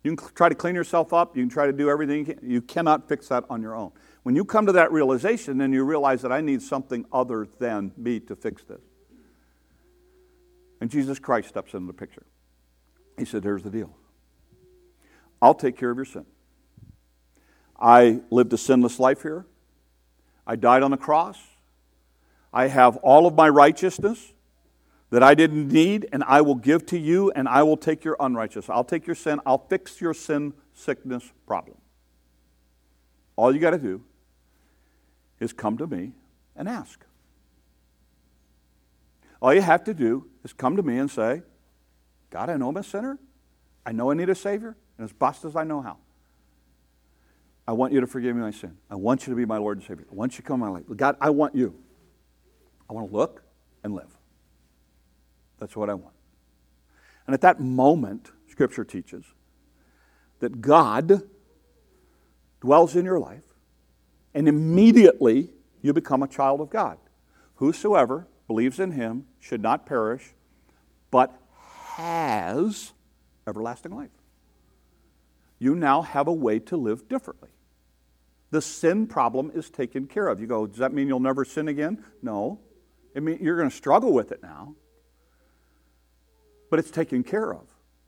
You 0.02 0.16
can 0.16 0.34
try 0.34 0.48
to 0.48 0.54
clean 0.54 0.74
yourself 0.74 1.12
up, 1.12 1.36
you 1.36 1.42
can 1.42 1.50
try 1.50 1.66
to 1.66 1.72
do 1.72 1.90
everything 1.90 2.20
you 2.20 2.24
can. 2.24 2.50
You 2.50 2.62
cannot 2.62 3.06
fix 3.08 3.28
that 3.28 3.44
on 3.50 3.60
your 3.60 3.74
own. 3.74 3.92
When 4.22 4.34
you 4.34 4.44
come 4.44 4.66
to 4.66 4.72
that 4.72 4.92
realization, 4.92 5.58
then 5.58 5.72
you 5.72 5.84
realize 5.84 6.22
that 6.22 6.32
I 6.32 6.40
need 6.40 6.62
something 6.62 7.04
other 7.12 7.46
than 7.58 7.92
me 7.96 8.20
to 8.20 8.36
fix 8.36 8.62
this. 8.64 8.80
And 10.80 10.90
Jesus 10.90 11.18
Christ 11.18 11.48
steps 11.48 11.74
into 11.74 11.86
the 11.86 11.92
picture. 11.92 12.24
He 13.18 13.26
said, 13.26 13.44
Here's 13.44 13.62
the 13.62 13.70
deal 13.70 13.94
I'll 15.42 15.54
take 15.54 15.76
care 15.76 15.90
of 15.90 15.96
your 15.96 16.06
sin. 16.06 16.24
I 17.78 18.20
lived 18.30 18.52
a 18.52 18.58
sinless 18.58 18.98
life 18.98 19.22
here. 19.22 19.46
I 20.46 20.56
died 20.56 20.82
on 20.82 20.90
the 20.90 20.96
cross. 20.96 21.38
I 22.52 22.66
have 22.66 22.96
all 22.98 23.26
of 23.26 23.34
my 23.34 23.48
righteousness 23.48 24.32
that 25.10 25.22
I 25.22 25.34
didn't 25.34 25.68
need, 25.68 26.08
and 26.12 26.22
I 26.24 26.40
will 26.40 26.54
give 26.54 26.86
to 26.86 26.98
you, 26.98 27.30
and 27.32 27.48
I 27.48 27.62
will 27.62 27.76
take 27.76 28.04
your 28.04 28.16
unrighteousness. 28.20 28.70
I'll 28.70 28.84
take 28.84 29.06
your 29.06 29.16
sin. 29.16 29.40
I'll 29.44 29.66
fix 29.68 30.00
your 30.00 30.14
sin 30.14 30.52
sickness 30.72 31.32
problem. 31.46 31.76
All 33.36 33.52
you 33.52 33.60
got 33.60 33.70
to 33.70 33.78
do 33.78 34.02
is 35.40 35.52
come 35.52 35.78
to 35.78 35.86
me 35.86 36.12
and 36.54 36.68
ask. 36.68 37.04
All 39.40 39.54
you 39.54 39.62
have 39.62 39.84
to 39.84 39.94
do 39.94 40.26
is 40.44 40.52
come 40.52 40.76
to 40.76 40.82
me 40.82 40.98
and 40.98 41.10
say, 41.10 41.42
God, 42.30 42.50
I 42.50 42.56
know 42.56 42.68
I'm 42.68 42.76
a 42.76 42.82
sinner. 42.82 43.18
I 43.84 43.92
know 43.92 44.10
I 44.10 44.14
need 44.14 44.28
a 44.28 44.34
Savior, 44.34 44.76
and 44.98 45.04
as 45.04 45.12
best 45.12 45.44
as 45.44 45.56
I 45.56 45.64
know 45.64 45.80
how. 45.80 45.96
I 47.66 47.72
want 47.72 47.92
you 47.92 48.00
to 48.00 48.06
forgive 48.06 48.36
me 48.36 48.42
my 48.42 48.50
sin. 48.50 48.76
I 48.90 48.96
want 48.96 49.26
you 49.26 49.32
to 49.32 49.36
be 49.36 49.46
my 49.46 49.58
Lord 49.58 49.78
and 49.78 49.86
Savior. 49.86 50.06
I 50.10 50.14
want 50.14 50.32
you 50.34 50.36
to 50.38 50.42
come 50.42 50.62
in 50.62 50.68
my 50.68 50.72
life. 50.72 50.84
God, 50.96 51.16
I 51.20 51.30
want 51.30 51.54
you. 51.54 51.74
I 52.90 52.92
want 52.92 53.08
to 53.08 53.16
look 53.16 53.44
and 53.84 53.94
live. 53.94 54.10
That's 55.60 55.76
what 55.76 55.88
I 55.88 55.94
want. 55.94 56.14
And 57.26 57.34
at 57.34 57.40
that 57.42 57.60
moment, 57.60 58.32
Scripture 58.48 58.84
teaches 58.84 59.24
that 60.40 60.60
God 60.60 61.22
dwells 62.60 62.96
in 62.96 63.04
your 63.04 63.20
life, 63.20 63.44
and 64.34 64.48
immediately 64.48 65.50
you 65.82 65.92
become 65.92 66.24
a 66.24 66.28
child 66.28 66.60
of 66.60 66.68
God. 66.68 66.98
Whosoever 67.56 68.26
believes 68.48 68.80
in 68.80 68.90
him 68.90 69.26
should 69.38 69.62
not 69.62 69.86
perish, 69.86 70.34
but 71.12 71.32
has 71.94 72.92
everlasting 73.46 73.94
life. 73.94 74.10
You 75.60 75.76
now 75.76 76.02
have 76.02 76.26
a 76.26 76.32
way 76.32 76.58
to 76.58 76.76
live 76.76 77.08
differently. 77.08 77.50
The 78.50 78.60
sin 78.60 79.06
problem 79.06 79.52
is 79.54 79.70
taken 79.70 80.08
care 80.08 80.26
of. 80.26 80.40
You 80.40 80.48
go, 80.48 80.66
does 80.66 80.78
that 80.78 80.92
mean 80.92 81.06
you'll 81.06 81.20
never 81.20 81.44
sin 81.44 81.68
again? 81.68 82.04
No. 82.20 82.58
It 83.14 83.22
mean 83.22 83.38
you're 83.40 83.56
going 83.56 83.70
to 83.70 83.76
struggle 83.76 84.12
with 84.12 84.32
it 84.32 84.42
now. 84.42 84.74
But 86.70 86.78
it's 86.78 86.90
taken 86.90 87.24
care 87.24 87.52
of. 87.52 87.66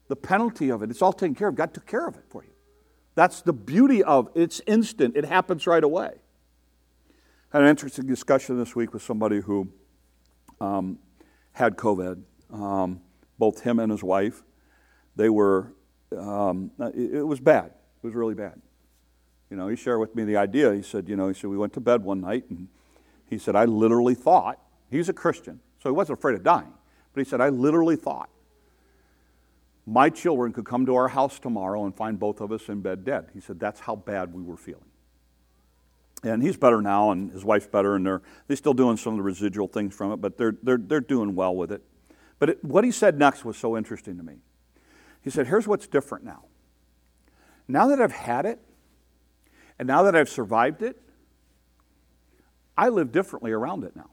The 0.09 0.17
penalty 0.17 0.71
of 0.71 0.83
it, 0.83 0.91
it's 0.91 1.03
all 1.03 1.13
taken 1.13 1.35
care 1.35 1.49
of. 1.49 1.55
God 1.55 1.75
took 1.75 1.87
care 1.87 2.07
of 2.07 2.17
it 2.17 2.25
for 2.29 2.45
you. 2.45 2.51
That's 3.15 3.43
the 3.43 3.53
beauty 3.53 4.03
of 4.03 4.29
it. 4.35 4.41
It's 4.41 4.61
instant. 4.67 5.17
It 5.17 5.25
happens 5.25 5.67
right 5.67 5.83
away. 5.83 6.13
I 7.53 7.59
had 7.59 7.63
an 7.65 7.69
interesting 7.69 8.07
discussion 8.07 8.59
this 8.59 8.75
week 8.75 8.95
with 8.95 9.03
somebody 9.03 9.41
who 9.41 9.69
um, 10.61 10.99
had 11.53 11.77
COVID. 11.77 12.23
Um, 12.53 13.01
both 13.39 13.61
him 13.61 13.79
and 13.79 13.91
his 13.91 14.03
wife, 14.03 14.43
they 15.17 15.29
were. 15.29 15.73
Um, 16.17 16.71
it, 16.79 17.15
it 17.15 17.23
was 17.23 17.41
bad. 17.41 17.67
It 17.67 18.07
was 18.07 18.15
really 18.15 18.35
bad. 18.35 18.61
You 19.51 19.57
know, 19.57 19.69
he 19.69 19.77
shared 19.77 20.01
with 20.01 20.15
me 20.15 20.25
the 20.25 20.37
idea. 20.37 20.73
He 20.75 20.83
said, 20.83 21.09
you 21.09 21.17
know, 21.17 21.29
he 21.29 21.35
said 21.35 21.51
we 21.51 21.57
went 21.57 21.73
to 21.75 21.81
bed 21.81 22.05
one 22.05 22.21
night, 22.21 22.45
and 22.51 22.69
he 23.29 23.39
said 23.39 23.57
I 23.57 23.65
literally 23.65 24.15
thought 24.15 24.59
he's 24.93 25.09
a 25.09 25.13
Christian, 25.13 25.61
so 25.83 25.89
he 25.89 25.95
wasn't 25.95 26.19
afraid 26.19 26.35
of 26.35 26.43
dying. 26.43 26.73
But 27.13 27.25
he 27.25 27.29
said 27.29 27.41
I 27.41 27.49
literally 27.49 27.97
thought 27.97 28.29
my 29.87 30.09
children 30.09 30.53
could 30.53 30.65
come 30.65 30.87
to 30.87 30.95
our 30.95 31.09
house 31.09 31.39
tomorrow 31.39 31.85
and 31.85 31.95
find 31.95 32.19
both 32.19 32.41
of 32.41 32.53
us 32.53 32.69
in 32.69 32.81
bed 32.81 33.05
dead. 33.05 33.31
He 33.35 33.41
said 33.41 33.59
that's 33.59 33.81
how 33.81 33.97
bad 33.97 34.33
we 34.33 34.43
were 34.43 34.57
feeling. 34.57 34.85
And 36.23 36.41
he's 36.41 36.57
better 36.57 36.81
now, 36.81 37.11
and 37.11 37.33
his 37.33 37.45
wife's 37.45 37.67
better, 37.67 37.97
and 37.97 38.07
they're, 38.07 38.23
they're 38.47 38.57
still 38.57 38.75
doing 38.75 38.97
some 38.97 39.15
of 39.15 39.17
the 39.17 39.25
residual 39.25 39.67
things 39.67 39.93
from 39.93 40.13
it, 40.13 40.19
but 40.19 40.39
they're, 40.39 40.55
they're, 40.63 40.79
they're 40.79 41.01
doing 41.01 41.35
well 41.35 41.55
with 41.57 41.73
it. 41.73 41.83
But 42.39 42.51
it, 42.51 42.65
what 42.65 42.85
he 42.85 42.93
said 42.93 43.19
next 43.19 43.45
was 43.45 43.57
so 43.57 43.77
interesting 43.77 44.17
to 44.19 44.23
me. 44.23 44.37
He 45.23 45.31
said, 45.31 45.49
Here's 45.49 45.67
what's 45.67 45.89
different 45.89 46.25
now. 46.25 46.45
Now 47.67 47.89
that 47.89 48.01
I've 48.01 48.13
had 48.13 48.47
it, 48.47 48.61
and 49.79 49.89
now 49.89 50.05
that 50.05 50.15
I've 50.15 50.29
survived 50.29 50.83
it, 50.83 51.01
I 52.77 52.89
live 52.89 53.11
differently 53.11 53.51
around 53.51 53.83
it 53.83 53.97
now. 53.97 54.11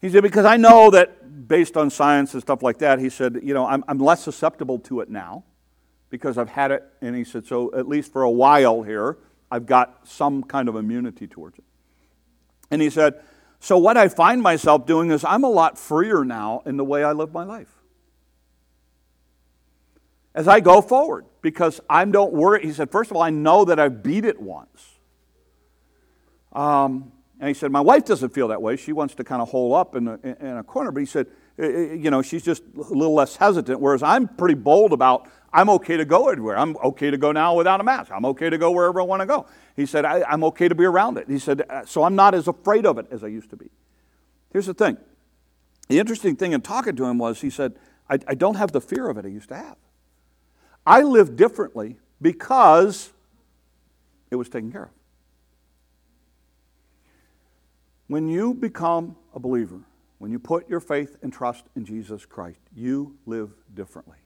He 0.00 0.08
said, 0.08 0.22
Because 0.22 0.44
I 0.44 0.56
know 0.56 0.90
that 0.90 1.48
based 1.48 1.76
on 1.76 1.90
science 1.90 2.34
and 2.34 2.42
stuff 2.42 2.62
like 2.62 2.78
that, 2.78 2.98
he 2.98 3.08
said, 3.08 3.40
You 3.42 3.54
know, 3.54 3.66
I'm, 3.66 3.84
I'm 3.88 3.98
less 3.98 4.22
susceptible 4.22 4.78
to 4.80 5.00
it 5.00 5.10
now 5.10 5.44
because 6.10 6.38
I've 6.38 6.48
had 6.48 6.70
it. 6.70 6.84
And 7.00 7.16
he 7.16 7.24
said, 7.24 7.46
So 7.46 7.74
at 7.74 7.88
least 7.88 8.12
for 8.12 8.22
a 8.22 8.30
while 8.30 8.82
here, 8.82 9.18
I've 9.50 9.66
got 9.66 10.06
some 10.06 10.42
kind 10.42 10.68
of 10.68 10.76
immunity 10.76 11.26
towards 11.26 11.58
it. 11.58 11.64
And 12.70 12.82
he 12.82 12.90
said, 12.90 13.20
So 13.60 13.78
what 13.78 13.96
I 13.96 14.08
find 14.08 14.42
myself 14.42 14.86
doing 14.86 15.10
is 15.10 15.24
I'm 15.24 15.44
a 15.44 15.50
lot 15.50 15.78
freer 15.78 16.24
now 16.24 16.62
in 16.66 16.76
the 16.76 16.84
way 16.84 17.02
I 17.02 17.12
live 17.12 17.32
my 17.32 17.44
life. 17.44 17.68
As 20.34 20.46
I 20.46 20.60
go 20.60 20.80
forward, 20.80 21.24
because 21.42 21.80
I 21.90 22.04
don't 22.04 22.32
worry. 22.32 22.62
He 22.64 22.72
said, 22.72 22.90
First 22.90 23.10
of 23.10 23.16
all, 23.16 23.22
I 23.22 23.30
know 23.30 23.64
that 23.64 23.80
I've 23.80 24.02
beat 24.02 24.24
it 24.24 24.40
once. 24.40 24.98
Um, 26.52 27.12
and 27.40 27.48
he 27.48 27.54
said, 27.54 27.70
My 27.70 27.80
wife 27.80 28.04
doesn't 28.04 28.30
feel 28.30 28.48
that 28.48 28.60
way. 28.60 28.76
She 28.76 28.92
wants 28.92 29.14
to 29.16 29.24
kind 29.24 29.40
of 29.40 29.48
hole 29.48 29.74
up 29.74 29.94
in 29.94 30.08
a, 30.08 30.18
in 30.22 30.56
a 30.56 30.64
corner. 30.64 30.90
But 30.90 31.00
he 31.00 31.06
said, 31.06 31.26
You 31.56 32.10
know, 32.10 32.22
she's 32.22 32.42
just 32.42 32.62
a 32.76 32.80
little 32.80 33.14
less 33.14 33.36
hesitant, 33.36 33.80
whereas 33.80 34.02
I'm 34.02 34.28
pretty 34.28 34.54
bold 34.54 34.92
about 34.92 35.28
I'm 35.52 35.70
okay 35.70 35.96
to 35.96 36.04
go 36.04 36.28
anywhere. 36.28 36.58
I'm 36.58 36.76
okay 36.78 37.10
to 37.10 37.16
go 37.16 37.32
now 37.32 37.54
without 37.54 37.80
a 37.80 37.84
mask. 37.84 38.10
I'm 38.12 38.26
okay 38.26 38.50
to 38.50 38.58
go 38.58 38.70
wherever 38.70 39.00
I 39.00 39.04
want 39.04 39.20
to 39.20 39.26
go. 39.26 39.46
He 39.76 39.86
said, 39.86 40.04
I, 40.04 40.22
am 40.32 40.44
okay 40.44 40.68
to 40.68 40.74
be 40.74 40.84
around 40.84 41.16
it. 41.16 41.28
He 41.28 41.38
said, 41.38 41.62
uh, 41.70 41.86
So 41.86 42.04
I'm 42.04 42.14
not 42.14 42.34
as 42.34 42.48
afraid 42.48 42.84
of 42.84 42.98
it 42.98 43.06
as 43.10 43.24
I 43.24 43.28
used 43.28 43.50
to 43.50 43.56
be. 43.56 43.70
Here's 44.52 44.66
the 44.66 44.74
thing 44.74 44.98
the 45.88 45.98
interesting 45.98 46.36
thing 46.36 46.52
in 46.52 46.60
talking 46.60 46.96
to 46.96 47.04
him 47.04 47.18
was 47.18 47.40
he 47.40 47.50
said, 47.50 47.74
I, 48.10 48.18
I 48.26 48.34
don't 48.34 48.56
have 48.56 48.72
the 48.72 48.80
fear 48.80 49.08
of 49.08 49.16
it 49.16 49.24
I 49.24 49.28
used 49.28 49.48
to 49.48 49.56
have. 49.56 49.76
I 50.86 51.02
live 51.02 51.36
differently 51.36 51.98
because 52.20 53.12
it 54.30 54.36
was 54.36 54.48
taken 54.48 54.70
care 54.70 54.84
of. 54.84 54.90
When 58.08 58.26
you 58.26 58.54
become 58.54 59.16
a 59.34 59.38
believer, 59.38 59.80
when 60.18 60.32
you 60.32 60.38
put 60.38 60.68
your 60.68 60.80
faith 60.80 61.16
and 61.22 61.32
trust 61.32 61.64
in 61.76 61.84
Jesus 61.84 62.26
Christ, 62.26 62.58
you 62.74 63.16
live 63.26 63.50
differently. 63.72 64.16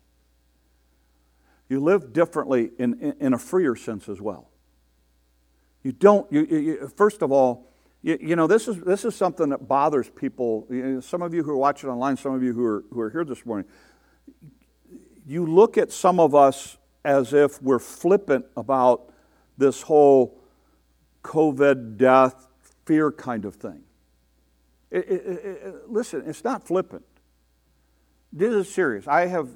You 1.69 1.81
live 1.81 2.13
differently 2.13 2.71
in, 2.79 2.99
in, 3.01 3.15
in 3.21 3.35
a 3.35 3.39
freer 3.39 3.77
sense 3.77 4.09
as 4.09 4.21
well. 4.21 4.49
You 5.83 5.93
don't, 5.93 6.31
you, 6.33 6.45
you, 6.45 6.93
first 6.97 7.23
of 7.23 7.33
all, 7.33 7.67
you, 8.03 8.19
you, 8.21 8.37
know, 8.37 8.47
this 8.47 8.69
is, 8.69 8.81
this 8.83 9.05
is 9.05 9.17
something 9.17 9.49
that 9.49 9.67
bothers 9.67 10.09
people. 10.09 10.67
Some 11.01 11.23
of 11.23 11.35
you 11.35 11.43
who 11.43 11.51
are 11.51 11.57
watching 11.57 11.91
online, 11.91 12.17
some 12.17 12.35
of 12.35 12.43
you 12.43 12.53
who 12.53 12.65
are, 12.65 12.85
who 12.91 13.01
are 13.01 13.11
here 13.11 13.25
this 13.25 13.45
morning, 13.45 13.67
you 15.27 15.45
look 15.45 15.77
at 15.77 15.91
some 15.91 16.21
of 16.21 16.35
us 16.35 16.79
as 17.05 17.33
if 17.33 17.61
we're 17.61 17.79
flippant 17.81 18.47
about 18.57 19.13
this 19.59 19.83
whole 19.83 20.41
COVID 21.25 21.97
death 21.97 22.49
fear 22.85 23.11
kind 23.13 23.45
of 23.45 23.55
thing. 23.55 23.83
It, 24.91 25.09
it, 25.09 25.27
it, 25.27 25.91
listen, 25.91 26.23
it's 26.27 26.45
not 26.45 26.67
flippant. 26.67 27.05
This 28.33 28.53
is 28.53 28.73
serious. 28.73 29.07
I 29.07 29.27
have, 29.27 29.49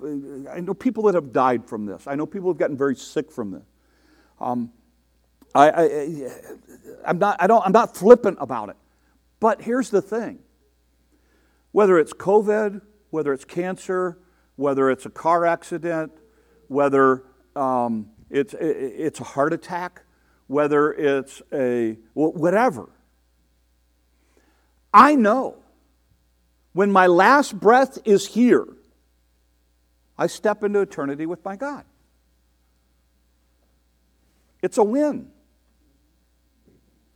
I 0.51 0.61
know 0.61 0.75
people 0.75 1.05
that 1.05 1.15
have 1.15 1.33
died 1.33 1.67
from 1.67 1.87
this. 1.87 2.07
I 2.07 2.15
know 2.15 2.27
people 2.27 2.51
have 2.51 2.59
gotten 2.59 2.77
very 2.77 2.97
sick 2.97 3.31
from 3.31 3.51
this. 3.51 3.65
Um, 4.41 4.71
I, 5.55 5.71
I, 5.71 6.29
I'm 7.07 7.19
not, 7.19 7.37
I 7.41 7.47
don't, 7.47 7.65
I'm 7.65 7.73
not 7.73 7.97
flippant 7.97 8.37
about 8.41 8.69
it. 8.69 8.77
But 9.41 9.63
here's 9.63 9.91
the 9.91 10.03
thing 10.03 10.41
whether 11.73 11.99
it's 11.99 12.13
COVID, 12.13 12.81
whether 13.11 13.33
it's 13.33 13.45
cancer, 13.45 14.19
whether 14.57 14.91
it's 14.91 15.07
a 15.07 15.11
car 15.11 15.45
accident, 15.45 16.13
whether 16.69 17.25
um, 17.55 18.11
it's, 18.31 18.55
it's 18.59 19.21
a 19.21 19.25
heart 19.25 19.53
attack, 19.53 20.03
whether 20.47 20.93
it's 20.93 21.43
a 21.53 21.99
whatever. 22.15 22.91
I 24.97 25.15
know 25.15 25.57
when 26.73 26.91
my 26.91 27.07
last 27.07 27.61
breath 27.61 27.99
is 28.07 28.27
here, 28.27 28.67
I 30.17 30.27
step 30.27 30.65
into 30.65 30.81
eternity 30.81 31.27
with 31.27 31.45
my 31.45 31.55
God. 31.55 31.85
It's 34.63 34.79
a 34.79 34.83
win. 34.83 35.31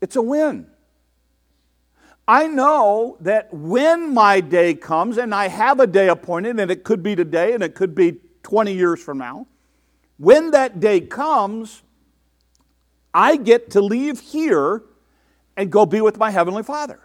It's 0.02 0.14
a 0.14 0.20
win. 0.20 0.66
I 2.28 2.48
know 2.48 3.16
that 3.20 3.48
when 3.50 4.12
my 4.12 4.40
day 4.42 4.74
comes, 4.74 5.16
and 5.16 5.34
I 5.34 5.48
have 5.48 5.80
a 5.80 5.86
day 5.86 6.08
appointed, 6.08 6.60
and 6.60 6.70
it 6.70 6.84
could 6.84 7.02
be 7.02 7.16
today 7.16 7.54
and 7.54 7.62
it 7.62 7.74
could 7.74 7.94
be 7.94 8.20
20 8.42 8.74
years 8.74 9.02
from 9.02 9.16
now, 9.16 9.46
when 10.18 10.50
that 10.50 10.80
day 10.80 11.00
comes, 11.00 11.82
I 13.14 13.38
get 13.38 13.70
to 13.70 13.80
leave 13.80 14.20
here 14.20 14.82
and 15.56 15.72
go 15.72 15.86
be 15.86 16.02
with 16.02 16.18
my 16.18 16.30
Heavenly 16.30 16.62
Father. 16.62 17.00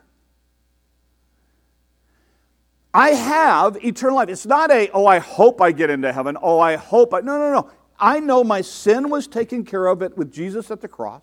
I 2.96 3.10
have 3.10 3.84
eternal 3.84 4.16
life. 4.16 4.30
It's 4.30 4.46
not 4.46 4.72
a, 4.72 4.90
oh, 4.92 5.06
I 5.06 5.20
hope 5.20 5.60
I 5.60 5.74
get 5.74 5.90
into 5.90 6.14
heaven. 6.14 6.38
Oh, 6.42 6.62
I 6.62 6.78
hope 6.78 7.14
I. 7.14 7.20
No, 7.20 7.38
no, 7.38 7.52
no. 7.52 7.70
I 8.00 8.22
know 8.22 8.42
my 8.42 8.62
sin 8.62 9.10
was 9.10 9.28
taken 9.28 9.66
care 9.66 9.88
of 9.88 10.02
it 10.02 10.18
with 10.18 10.32
Jesus 10.32 10.72
at 10.72 10.80
the 10.80 10.88
cross. 10.88 11.22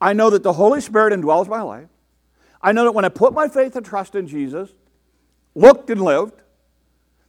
I 0.00 0.12
know 0.12 0.30
that 0.30 0.44
the 0.44 0.52
Holy 0.52 0.80
Spirit 0.80 1.12
indwells 1.12 1.48
my 1.48 1.60
life. 1.60 1.88
I 2.62 2.70
know 2.70 2.84
that 2.84 2.92
when 2.92 3.04
I 3.04 3.08
put 3.08 3.32
my 3.32 3.48
faith 3.48 3.74
and 3.74 3.84
trust 3.84 4.14
in 4.14 4.28
Jesus, 4.28 4.70
looked 5.56 5.90
and 5.90 6.00
lived, 6.00 6.40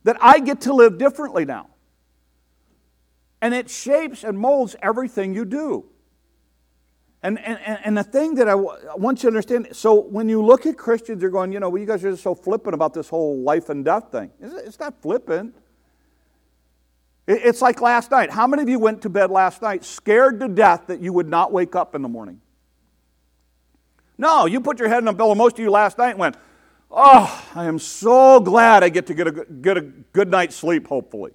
that 0.03 0.17
I 0.21 0.37
get 0.37 0.61
to 0.61 0.73
live 0.73 0.99
differently 0.99 1.43
now. 1.43 1.67
And 3.41 3.55
it 3.55 3.71
shapes 3.71 4.23
and 4.23 4.37
molds 4.37 4.75
everything 4.83 5.33
you 5.33 5.45
do. 5.45 5.85
And, 7.27 7.37
and, 7.39 7.59
and 7.83 7.97
the 7.97 8.05
thing 8.05 8.35
that 8.35 8.47
I 8.47 8.55
want 8.55 9.17
you 9.17 9.23
to 9.23 9.27
understand 9.27 9.67
so 9.73 9.99
when 9.99 10.29
you 10.29 10.41
look 10.41 10.65
at 10.65 10.77
Christians, 10.77 11.21
you're 11.21 11.29
going, 11.29 11.51
you 11.51 11.59
know, 11.59 11.67
well, 11.67 11.81
you 11.81 11.85
guys 11.85 12.05
are 12.05 12.11
just 12.11 12.23
so 12.23 12.33
flippant 12.33 12.73
about 12.73 12.93
this 12.93 13.09
whole 13.09 13.41
life 13.41 13.67
and 13.67 13.83
death 13.83 14.13
thing. 14.13 14.31
It's 14.39 14.79
not 14.79 15.01
flippant. 15.01 15.53
It's 17.27 17.61
like 17.61 17.81
last 17.81 18.11
night. 18.11 18.31
How 18.31 18.47
many 18.47 18.63
of 18.63 18.69
you 18.69 18.79
went 18.79 19.01
to 19.01 19.09
bed 19.09 19.29
last 19.29 19.61
night 19.61 19.83
scared 19.83 20.39
to 20.39 20.47
death 20.47 20.83
that 20.87 21.01
you 21.01 21.11
would 21.11 21.27
not 21.27 21.51
wake 21.51 21.75
up 21.75 21.95
in 21.95 22.01
the 22.01 22.07
morning? 22.07 22.39
No, 24.17 24.45
you 24.45 24.61
put 24.61 24.79
your 24.79 24.87
head 24.87 24.99
in 24.99 25.09
a 25.09 25.13
pillow, 25.13 25.35
most 25.35 25.55
of 25.55 25.59
you 25.59 25.69
last 25.69 25.97
night, 25.97 26.17
went, 26.17 26.37
Oh, 26.89 27.45
I 27.53 27.65
am 27.65 27.77
so 27.77 28.39
glad 28.39 28.85
I 28.85 28.87
get 28.87 29.05
to 29.07 29.13
get 29.13 29.27
a, 29.27 29.45
get 29.61 29.75
a 29.75 29.81
good 29.81 30.31
night's 30.31 30.55
sleep, 30.55 30.87
hopefully. 30.87 31.33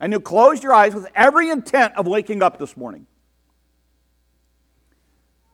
And 0.00 0.14
you 0.14 0.20
closed 0.20 0.62
your 0.62 0.72
eyes 0.72 0.94
with 0.94 1.08
every 1.14 1.50
intent 1.50 1.94
of 1.98 2.06
waking 2.06 2.42
up 2.42 2.58
this 2.58 2.74
morning 2.74 3.06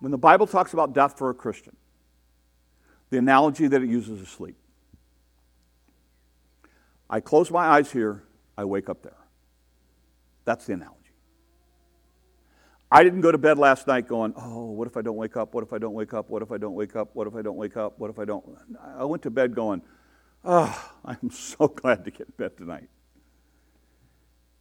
when 0.04 0.10
the 0.10 0.18
Bible 0.18 0.46
talks 0.46 0.74
about 0.74 0.92
death 0.92 1.16
for 1.16 1.30
a 1.30 1.34
Christian, 1.34 1.74
the 3.08 3.16
analogy 3.16 3.68
that 3.68 3.80
it 3.80 3.88
uses 3.88 4.20
is 4.20 4.28
sleep. 4.28 4.54
I 7.08 7.20
close 7.20 7.50
my 7.50 7.64
eyes 7.64 7.90
here, 7.90 8.22
I 8.54 8.66
wake 8.66 8.90
up 8.90 9.02
there. 9.02 9.16
That's 10.44 10.66
the 10.66 10.74
analogy. 10.74 10.98
I 12.92 13.02
didn't 13.02 13.22
go 13.22 13.32
to 13.32 13.38
bed 13.38 13.56
last 13.56 13.86
night 13.86 14.06
going, 14.06 14.34
oh, 14.36 14.72
what 14.72 14.86
if 14.86 14.98
I 14.98 15.00
don't 15.00 15.16
wake 15.16 15.38
up? 15.38 15.54
What 15.54 15.64
if 15.64 15.72
I 15.72 15.78
don't 15.78 15.94
wake 15.94 16.12
up? 16.12 16.28
What 16.28 16.42
if 16.42 16.52
I 16.52 16.58
don't 16.58 16.74
wake 16.74 16.96
up? 16.96 17.08
What 17.14 17.26
if 17.26 17.34
I 17.34 17.40
don't 17.40 17.56
wake 17.56 17.78
up? 17.78 17.98
What 17.98 18.10
if 18.10 18.18
I 18.18 18.26
don't? 18.26 18.44
I 18.98 19.04
went 19.06 19.22
to 19.22 19.30
bed 19.30 19.54
going, 19.54 19.80
oh, 20.44 20.92
I'm 21.06 21.30
so 21.30 21.66
glad 21.66 22.04
to 22.04 22.10
get 22.10 22.26
in 22.26 22.34
bed 22.36 22.58
tonight. 22.58 22.90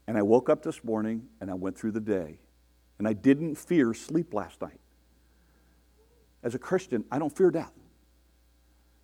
And 0.07 0.17
I 0.17 0.21
woke 0.21 0.47
up 0.47 0.63
this 0.63 0.85
morning 0.85 1.27
and 1.41 1.51
I 1.51 1.53
went 1.55 1.77
through 1.77 1.91
the 1.91 1.99
day. 1.99 2.39
And 2.97 3.09
I 3.09 3.11
didn't 3.11 3.55
fear 3.55 3.93
sleep 3.93 4.33
last 4.33 4.61
night 4.61 4.79
as 6.43 6.55
a 6.55 6.59
Christian, 6.59 7.05
I 7.11 7.19
don't 7.19 7.35
fear 7.35 7.51
death. 7.51 7.71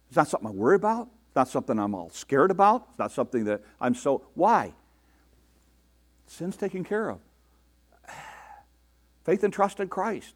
It's 0.07 0.17
not 0.17 0.27
something 0.27 0.49
I 0.49 0.51
worry 0.51 0.75
about. 0.75 1.09
It's 1.27 1.35
not 1.35 1.47
something 1.47 1.79
I'm 1.79 1.95
all 1.95 2.09
scared 2.09 2.51
about. 2.51 2.87
It's 2.89 2.99
not 2.99 3.11
something 3.11 3.45
that 3.45 3.61
I'm 3.79 3.95
so. 3.95 4.23
Why? 4.33 4.73
Sin's 6.27 6.57
taken 6.57 6.83
care 6.83 7.09
of. 7.09 7.19
Faith 9.23 9.43
and 9.43 9.53
trust 9.53 9.79
in 9.79 9.87
Christ. 9.87 10.35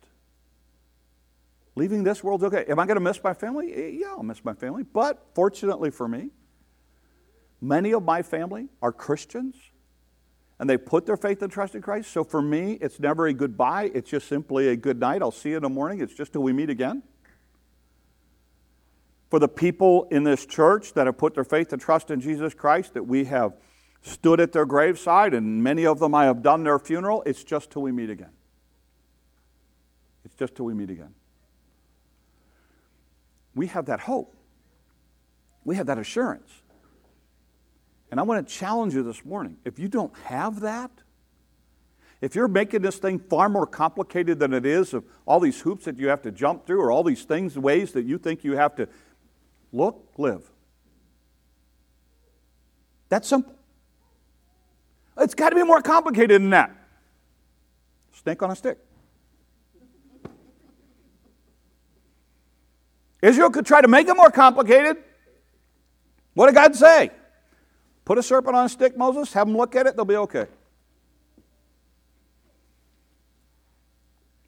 Leaving 1.75 2.03
this 2.03 2.23
world's 2.23 2.43
okay. 2.43 2.65
Am 2.67 2.79
I 2.79 2.85
going 2.85 2.95
to 2.95 3.01
miss 3.01 3.21
my 3.23 3.33
family? 3.33 3.73
Eh, 3.73 3.87
yeah, 3.99 4.09
I'll 4.09 4.23
miss 4.23 4.45
my 4.45 4.53
family. 4.53 4.83
But 4.83 5.25
fortunately 5.33 5.89
for 5.89 6.07
me, 6.07 6.29
many 7.59 7.93
of 7.93 8.03
my 8.03 8.21
family 8.21 8.67
are 8.81 8.91
Christians 8.91 9.55
and 10.63 10.69
they 10.69 10.77
put 10.77 11.05
their 11.05 11.17
faith 11.17 11.41
and 11.41 11.51
trust 11.51 11.75
in 11.75 11.81
Christ. 11.81 12.09
So 12.09 12.23
for 12.23 12.41
me, 12.41 12.77
it's 12.79 12.97
never 12.97 13.27
a 13.27 13.33
goodbye, 13.33 13.91
it's 13.93 14.09
just 14.09 14.29
simply 14.29 14.69
a 14.69 14.77
good 14.77 14.97
night. 14.97 15.21
I'll 15.21 15.29
see 15.29 15.49
you 15.49 15.57
in 15.57 15.63
the 15.63 15.67
morning. 15.67 15.99
It's 15.99 16.13
just 16.13 16.31
till 16.31 16.41
we 16.41 16.53
meet 16.53 16.69
again. 16.69 17.03
For 19.29 19.39
the 19.39 19.49
people 19.49 20.07
in 20.09 20.23
this 20.23 20.45
church 20.45 20.93
that 20.93 21.05
have 21.05 21.17
put 21.17 21.35
their 21.35 21.43
faith 21.43 21.73
and 21.73 21.81
trust 21.81 22.11
in 22.11 22.21
Jesus 22.21 22.53
Christ, 22.53 22.93
that 22.93 23.03
we 23.03 23.25
have 23.25 23.57
stood 24.03 24.39
at 24.39 24.53
their 24.53 24.65
graveside, 24.65 25.33
and 25.33 25.61
many 25.61 25.85
of 25.85 25.99
them 25.99 26.15
I 26.15 26.23
have 26.23 26.41
done 26.41 26.63
their 26.63 26.79
funeral, 26.79 27.23
it's 27.25 27.43
just 27.43 27.69
till 27.69 27.81
we 27.81 27.91
meet 27.91 28.09
again. 28.09 28.31
It's 30.23 30.35
just 30.35 30.55
till 30.55 30.63
we 30.63 30.73
meet 30.73 30.91
again. 30.91 31.13
We 33.53 33.67
have 33.67 33.87
that 33.87 33.99
hope. 33.99 34.33
We 35.65 35.75
have 35.75 35.87
that 35.87 35.97
assurance. 35.97 36.62
And 38.13 38.19
I 38.19 38.23
want 38.23 38.47
to 38.47 38.53
challenge 38.53 38.93
you 38.93 39.01
this 39.01 39.25
morning. 39.25 39.57
If 39.65 39.79
you 39.79 39.87
don't 39.87 40.15
have 40.25 40.59
that, 40.59 40.91
if 42.21 42.35
you're 42.35 42.47
making 42.47 42.83
this 42.83 42.97
thing 42.97 43.17
far 43.17 43.49
more 43.49 43.65
complicated 43.65 44.37
than 44.37 44.53
it 44.53 44.67
is, 44.67 44.93
of 44.93 45.03
all 45.25 45.39
these 45.39 45.59
hoops 45.59 45.85
that 45.85 45.97
you 45.97 46.09
have 46.09 46.21
to 46.21 46.31
jump 46.31 46.67
through, 46.67 46.79
or 46.79 46.91
all 46.91 47.03
these 47.03 47.23
things, 47.23 47.57
ways 47.57 47.91
that 47.93 48.05
you 48.05 48.19
think 48.19 48.43
you 48.43 48.55
have 48.55 48.75
to 48.75 48.87
look, 49.71 50.13
live. 50.19 50.47
That's 53.09 53.27
simple. 53.27 53.55
It's 55.17 55.33
got 55.33 55.49
to 55.49 55.55
be 55.55 55.63
more 55.63 55.81
complicated 55.81 56.39
than 56.39 56.51
that. 56.51 56.69
Snake 58.11 58.43
on 58.43 58.51
a 58.51 58.55
stick. 58.55 58.77
Israel 63.23 63.49
could 63.49 63.65
try 63.65 63.81
to 63.81 63.87
make 63.87 64.07
it 64.07 64.13
more 64.15 64.29
complicated. 64.29 64.97
What 66.35 66.45
did 66.45 66.53
God 66.53 66.75
say? 66.75 67.09
Put 68.05 68.17
a 68.17 68.23
serpent 68.23 68.55
on 68.55 68.65
a 68.65 68.69
stick, 68.69 68.97
Moses, 68.97 69.33
have 69.33 69.47
them 69.47 69.55
look 69.55 69.75
at 69.75 69.87
it, 69.87 69.95
they'll 69.95 70.05
be 70.05 70.15
okay. 70.15 70.47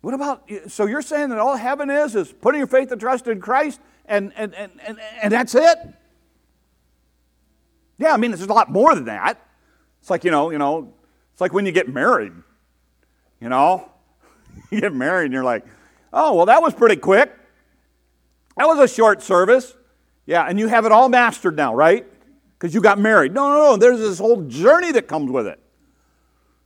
What 0.02 0.14
about, 0.14 0.50
so 0.68 0.86
you're 0.86 1.02
saying 1.02 1.30
that 1.30 1.40
all 1.40 1.56
heaven 1.56 1.90
is 1.90 2.16
is 2.16 2.32
putting 2.32 2.60
your 2.60 2.68
faith 2.68 2.92
and 2.92 3.02
trust 3.02 3.28
in 3.28 3.42
Christ 3.42 3.80
and, 4.06 4.34
and, 4.36 4.54
and, 4.54 4.72
and, 4.86 5.00
and 5.22 5.34
that's 5.34 5.56
it? 5.56 5.78
Yeah, 7.98 8.14
I 8.14 8.18
mean, 8.18 8.32
there's 8.32 8.44
a 8.44 8.54
lot 8.54 8.70
more 8.70 8.94
than 8.94 9.06
that. 9.06 9.42
It's 10.02 10.10
like, 10.10 10.24
you 10.24 10.32
know, 10.32 10.52
you 10.52 10.60
know, 10.60 10.94
it's 11.32 11.42
like 11.42 11.54
when 11.54 11.66
you 11.66 11.72
get 11.72 11.90
married, 11.90 12.34
you 13.42 13.50
know? 13.50 13.90
you 14.72 14.82
get 14.82 14.94
married 14.94 15.26
and 15.26 15.34
you're 15.34 15.44
like, 15.44 15.66
oh, 16.14 16.36
well, 16.36 16.46
that 16.46 16.62
was 16.62 16.74
pretty 16.74 16.98
quick. 16.98 17.32
That 18.58 18.68
was 18.68 18.80
a 18.80 18.88
short 18.88 19.24
service. 19.24 19.76
Yeah, 20.26 20.44
and 20.44 20.60
you 20.60 20.68
have 20.68 20.86
it 20.86 20.92
all 20.92 21.10
mastered 21.10 21.56
now, 21.56 21.74
right? 21.74 22.06
Because 22.66 22.74
you 22.74 22.82
got 22.82 22.98
married. 22.98 23.32
No, 23.32 23.48
no, 23.50 23.58
no. 23.58 23.78
There's 23.78 24.00
this 24.00 24.18
whole 24.18 24.42
journey 24.42 24.92
that 24.94 25.08
comes 25.08 25.30
with 25.30 25.46
it. 25.46 25.60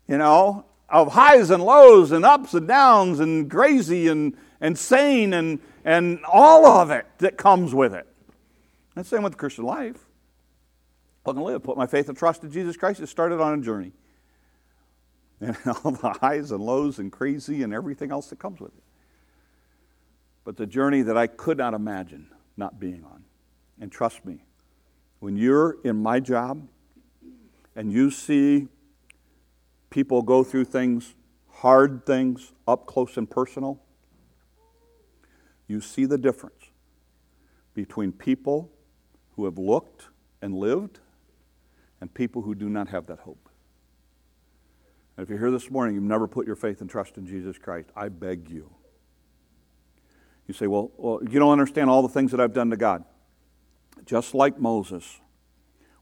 You 0.07 0.17
know, 0.17 0.63
of 0.87 1.11
highs 1.11 1.49
and 1.49 1.61
lows 1.61 2.13
and 2.13 2.23
ups 2.23 2.53
and 2.53 2.69
downs 2.69 3.19
and 3.19 3.51
crazy 3.51 4.07
and, 4.07 4.37
and 4.61 4.77
sane 4.77 5.33
and, 5.33 5.59
and 5.83 6.23
all 6.23 6.65
of 6.65 6.89
it 6.89 7.05
that 7.17 7.37
comes 7.37 7.75
with 7.75 7.93
it. 7.93 8.07
And 8.95 9.05
same 9.05 9.23
with 9.23 9.33
the 9.33 9.37
Christian 9.37 9.65
life. 9.65 9.97
Going 11.25 11.35
to 11.35 11.43
live. 11.43 11.63
Put 11.63 11.75
my 11.75 11.85
faith 11.85 12.07
and 12.07 12.17
trust 12.17 12.45
in 12.45 12.51
Jesus 12.53 12.77
Christ. 12.77 13.01
It 13.01 13.07
started 13.07 13.41
on 13.41 13.59
a 13.59 13.61
journey. 13.61 13.91
And 15.41 15.57
all 15.83 15.91
the 15.91 16.13
highs 16.21 16.51
and 16.51 16.61
lows 16.61 16.99
and 16.99 17.11
crazy 17.11 17.63
and 17.63 17.73
everything 17.73 18.09
else 18.11 18.27
that 18.27 18.39
comes 18.39 18.61
with 18.61 18.71
it. 18.73 18.83
But 20.45 20.55
the 20.55 20.65
journey 20.65 21.01
that 21.01 21.17
I 21.17 21.27
could 21.27 21.57
not 21.57 21.73
imagine 21.73 22.27
not 22.55 22.79
being 22.79 23.03
on. 23.03 23.23
And 23.81 23.91
trust 23.91 24.25
me, 24.25 24.43
when 25.19 25.35
you're 25.35 25.77
in 25.83 26.01
my 26.01 26.19
job 26.19 26.67
and 27.75 27.91
you 27.91 28.09
see 28.09 28.67
people 29.89 30.21
go 30.21 30.43
through 30.43 30.65
things, 30.65 31.15
hard 31.49 32.05
things, 32.05 32.53
up 32.67 32.85
close 32.85 33.17
and 33.17 33.29
personal, 33.29 33.81
you 35.67 35.81
see 35.81 36.05
the 36.05 36.17
difference 36.17 36.71
between 37.73 38.11
people 38.11 38.71
who 39.35 39.45
have 39.45 39.57
looked 39.57 40.07
and 40.41 40.55
lived 40.55 40.99
and 42.01 42.13
people 42.13 42.41
who 42.41 42.55
do 42.55 42.69
not 42.69 42.87
have 42.87 43.05
that 43.07 43.19
hope. 43.19 43.49
And 45.15 45.23
if 45.23 45.29
you're 45.29 45.39
here 45.39 45.51
this 45.51 45.69
morning, 45.69 45.95
you've 45.95 46.03
never 46.03 46.27
put 46.27 46.47
your 46.47 46.55
faith 46.55 46.81
and 46.81 46.89
trust 46.89 47.17
in 47.17 47.27
Jesus 47.27 47.57
Christ, 47.57 47.89
I 47.95 48.09
beg 48.09 48.49
you. 48.49 48.69
You 50.47 50.53
say, 50.53 50.65
well, 50.65 50.91
well, 50.97 51.19
you 51.21 51.39
don't 51.39 51.51
understand 51.51 51.89
all 51.89 52.01
the 52.01 52.09
things 52.09 52.31
that 52.31 52.39
I've 52.39 52.53
done 52.53 52.69
to 52.69 52.77
God 52.77 53.03
just 54.05 54.33
like 54.33 54.59
Moses, 54.59 55.19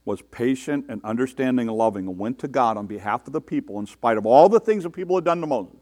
was 0.05 0.21
patient 0.21 0.85
and 0.87 1.03
understanding 1.03 1.67
and 1.67 1.77
loving 1.77 2.07
and 2.07 2.17
went 2.17 2.39
to 2.39 2.47
God 2.47 2.77
on 2.77 2.87
behalf 2.87 3.27
of 3.27 3.33
the 3.33 3.41
people 3.41 3.77
in 3.79 3.85
spite 3.85 4.17
of 4.17 4.25
all 4.25 4.47
the 4.47 4.59
things 4.59 4.83
that 4.83 4.91
people 4.91 5.17
had 5.17 5.25
done 5.25 5.41
to 5.41 5.47
Moses. 5.47 5.81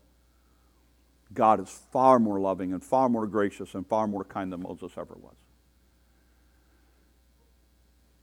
God 1.31 1.59
is 1.59 1.69
far 1.91 2.17
more 2.17 2.39
loving 2.39 2.73
and 2.73 2.83
far 2.83 3.07
more 3.07 3.27
gracious 3.27 3.75
and 3.75 3.85
far 3.85 4.07
more 4.07 4.23
kind 4.23 4.51
than 4.51 4.63
Moses 4.63 4.93
ever 4.97 5.15
was. 5.15 5.35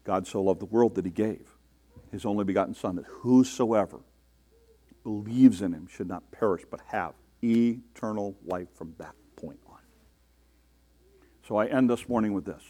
God 0.02 0.26
so 0.26 0.42
loved 0.42 0.60
the 0.60 0.66
world 0.66 0.96
that 0.96 1.04
he 1.04 1.10
gave 1.12 1.46
his 2.10 2.26
only 2.26 2.44
begotten 2.44 2.74
Son, 2.74 2.96
that 2.96 3.06
whosoever 3.06 4.00
believes 5.02 5.62
in 5.62 5.72
him 5.72 5.86
should 5.86 6.08
not 6.08 6.30
perish 6.30 6.62
but 6.70 6.80
have 6.88 7.14
eternal 7.42 8.36
life 8.44 8.68
from 8.74 8.94
that 8.98 9.14
point 9.36 9.58
on. 9.68 9.78
So 11.46 11.56
I 11.56 11.66
end 11.66 11.88
this 11.88 12.08
morning 12.08 12.34
with 12.34 12.44
this 12.44 12.62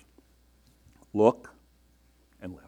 look 1.12 1.50
and 2.40 2.54
live. 2.54 2.62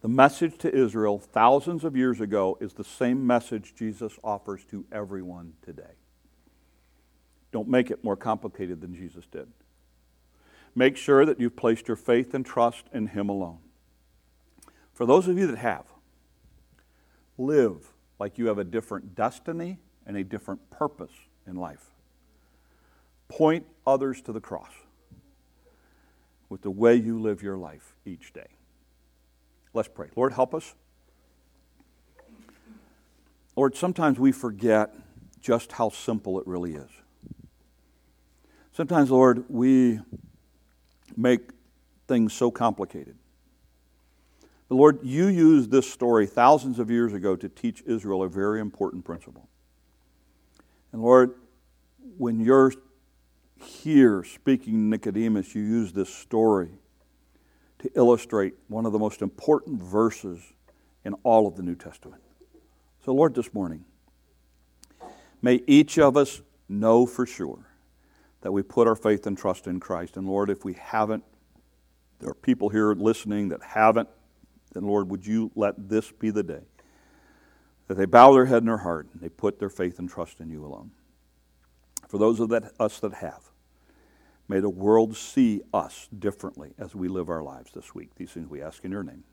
The 0.00 0.08
message 0.08 0.58
to 0.58 0.74
Israel 0.74 1.18
thousands 1.18 1.84
of 1.84 1.96
years 1.96 2.20
ago 2.20 2.58
is 2.60 2.74
the 2.74 2.84
same 2.84 3.26
message 3.26 3.74
Jesus 3.74 4.18
offers 4.22 4.64
to 4.66 4.84
everyone 4.92 5.54
today. 5.62 5.96
Don't 7.52 7.68
make 7.68 7.90
it 7.90 8.04
more 8.04 8.16
complicated 8.16 8.80
than 8.80 8.94
Jesus 8.94 9.24
did. 9.26 9.48
Make 10.74 10.96
sure 10.96 11.24
that 11.24 11.40
you've 11.40 11.56
placed 11.56 11.88
your 11.88 11.96
faith 11.96 12.34
and 12.34 12.44
trust 12.44 12.84
in 12.92 13.08
Him 13.08 13.28
alone. 13.28 13.60
For 14.92 15.06
those 15.06 15.28
of 15.28 15.38
you 15.38 15.46
that 15.46 15.58
have, 15.58 15.86
live 17.38 17.90
like 18.18 18.38
you 18.38 18.46
have 18.48 18.58
a 18.58 18.64
different 18.64 19.14
destiny 19.14 19.78
and 20.06 20.16
a 20.16 20.24
different 20.24 20.70
purpose 20.70 21.12
in 21.46 21.56
life. 21.56 21.90
Point 23.28 23.66
others 23.86 24.20
to 24.22 24.32
the 24.32 24.40
cross 24.40 24.72
with 26.54 26.62
the 26.62 26.70
way 26.70 26.94
you 26.94 27.18
live 27.18 27.42
your 27.42 27.56
life 27.56 27.96
each 28.06 28.32
day. 28.32 28.46
Let's 29.72 29.88
pray. 29.88 30.10
Lord, 30.14 30.34
help 30.34 30.54
us. 30.54 30.72
Lord, 33.56 33.74
sometimes 33.74 34.20
we 34.20 34.30
forget 34.30 34.94
just 35.40 35.72
how 35.72 35.88
simple 35.88 36.38
it 36.38 36.46
really 36.46 36.76
is. 36.76 36.90
Sometimes, 38.70 39.10
Lord, 39.10 39.46
we 39.48 39.98
make 41.16 41.40
things 42.06 42.32
so 42.32 42.52
complicated. 42.52 43.16
But 44.68 44.76
Lord, 44.76 45.00
you 45.02 45.26
used 45.26 45.72
this 45.72 45.92
story 45.92 46.24
thousands 46.24 46.78
of 46.78 46.88
years 46.88 47.12
ago 47.12 47.34
to 47.34 47.48
teach 47.48 47.82
Israel 47.84 48.22
a 48.22 48.28
very 48.28 48.60
important 48.60 49.04
principle. 49.04 49.48
And 50.92 51.02
Lord, 51.02 51.34
when 52.16 52.38
you're 52.38 52.70
here 53.64 54.24
speaking 54.24 54.90
Nicodemus, 54.90 55.54
you 55.54 55.62
use 55.62 55.92
this 55.92 56.12
story 56.12 56.70
to 57.80 57.90
illustrate 57.94 58.54
one 58.68 58.86
of 58.86 58.92
the 58.92 58.98
most 58.98 59.22
important 59.22 59.82
verses 59.82 60.40
in 61.04 61.14
all 61.22 61.46
of 61.46 61.56
the 61.56 61.62
New 61.62 61.74
Testament. 61.74 62.22
So, 63.04 63.12
Lord, 63.12 63.34
this 63.34 63.52
morning, 63.52 63.84
may 65.42 65.62
each 65.66 65.98
of 65.98 66.16
us 66.16 66.40
know 66.68 67.04
for 67.04 67.26
sure 67.26 67.66
that 68.40 68.52
we 68.52 68.62
put 68.62 68.86
our 68.86 68.96
faith 68.96 69.26
and 69.26 69.36
trust 69.36 69.66
in 69.66 69.80
Christ. 69.80 70.16
And 70.16 70.26
Lord, 70.26 70.50
if 70.50 70.64
we 70.64 70.74
haven't, 70.74 71.24
there 72.20 72.30
are 72.30 72.34
people 72.34 72.68
here 72.68 72.94
listening 72.94 73.48
that 73.48 73.62
haven't, 73.62 74.08
then 74.72 74.84
Lord, 74.84 75.10
would 75.10 75.26
you 75.26 75.50
let 75.54 75.88
this 75.88 76.10
be 76.12 76.30
the 76.30 76.42
day 76.42 76.62
that 77.88 77.94
they 77.94 78.06
bow 78.06 78.32
their 78.32 78.46
head 78.46 78.58
and 78.58 78.68
their 78.68 78.78
heart 78.78 79.08
and 79.12 79.22
they 79.22 79.28
put 79.28 79.58
their 79.58 79.68
faith 79.68 79.98
and 79.98 80.08
trust 80.08 80.40
in 80.40 80.48
you 80.48 80.64
alone. 80.64 80.90
For 82.08 82.18
those 82.18 82.40
of 82.40 82.48
that, 82.50 82.72
us 82.80 83.00
that 83.00 83.14
have, 83.14 83.50
may 84.48 84.60
the 84.60 84.70
world 84.70 85.16
see 85.16 85.62
us 85.72 86.08
differently 86.16 86.74
as 86.78 86.94
we 86.94 87.08
live 87.08 87.28
our 87.28 87.42
lives 87.42 87.72
this 87.72 87.94
week. 87.94 88.14
These 88.16 88.30
things 88.30 88.48
we 88.48 88.62
ask 88.62 88.84
in 88.84 88.92
your 88.92 89.02
name. 89.02 89.24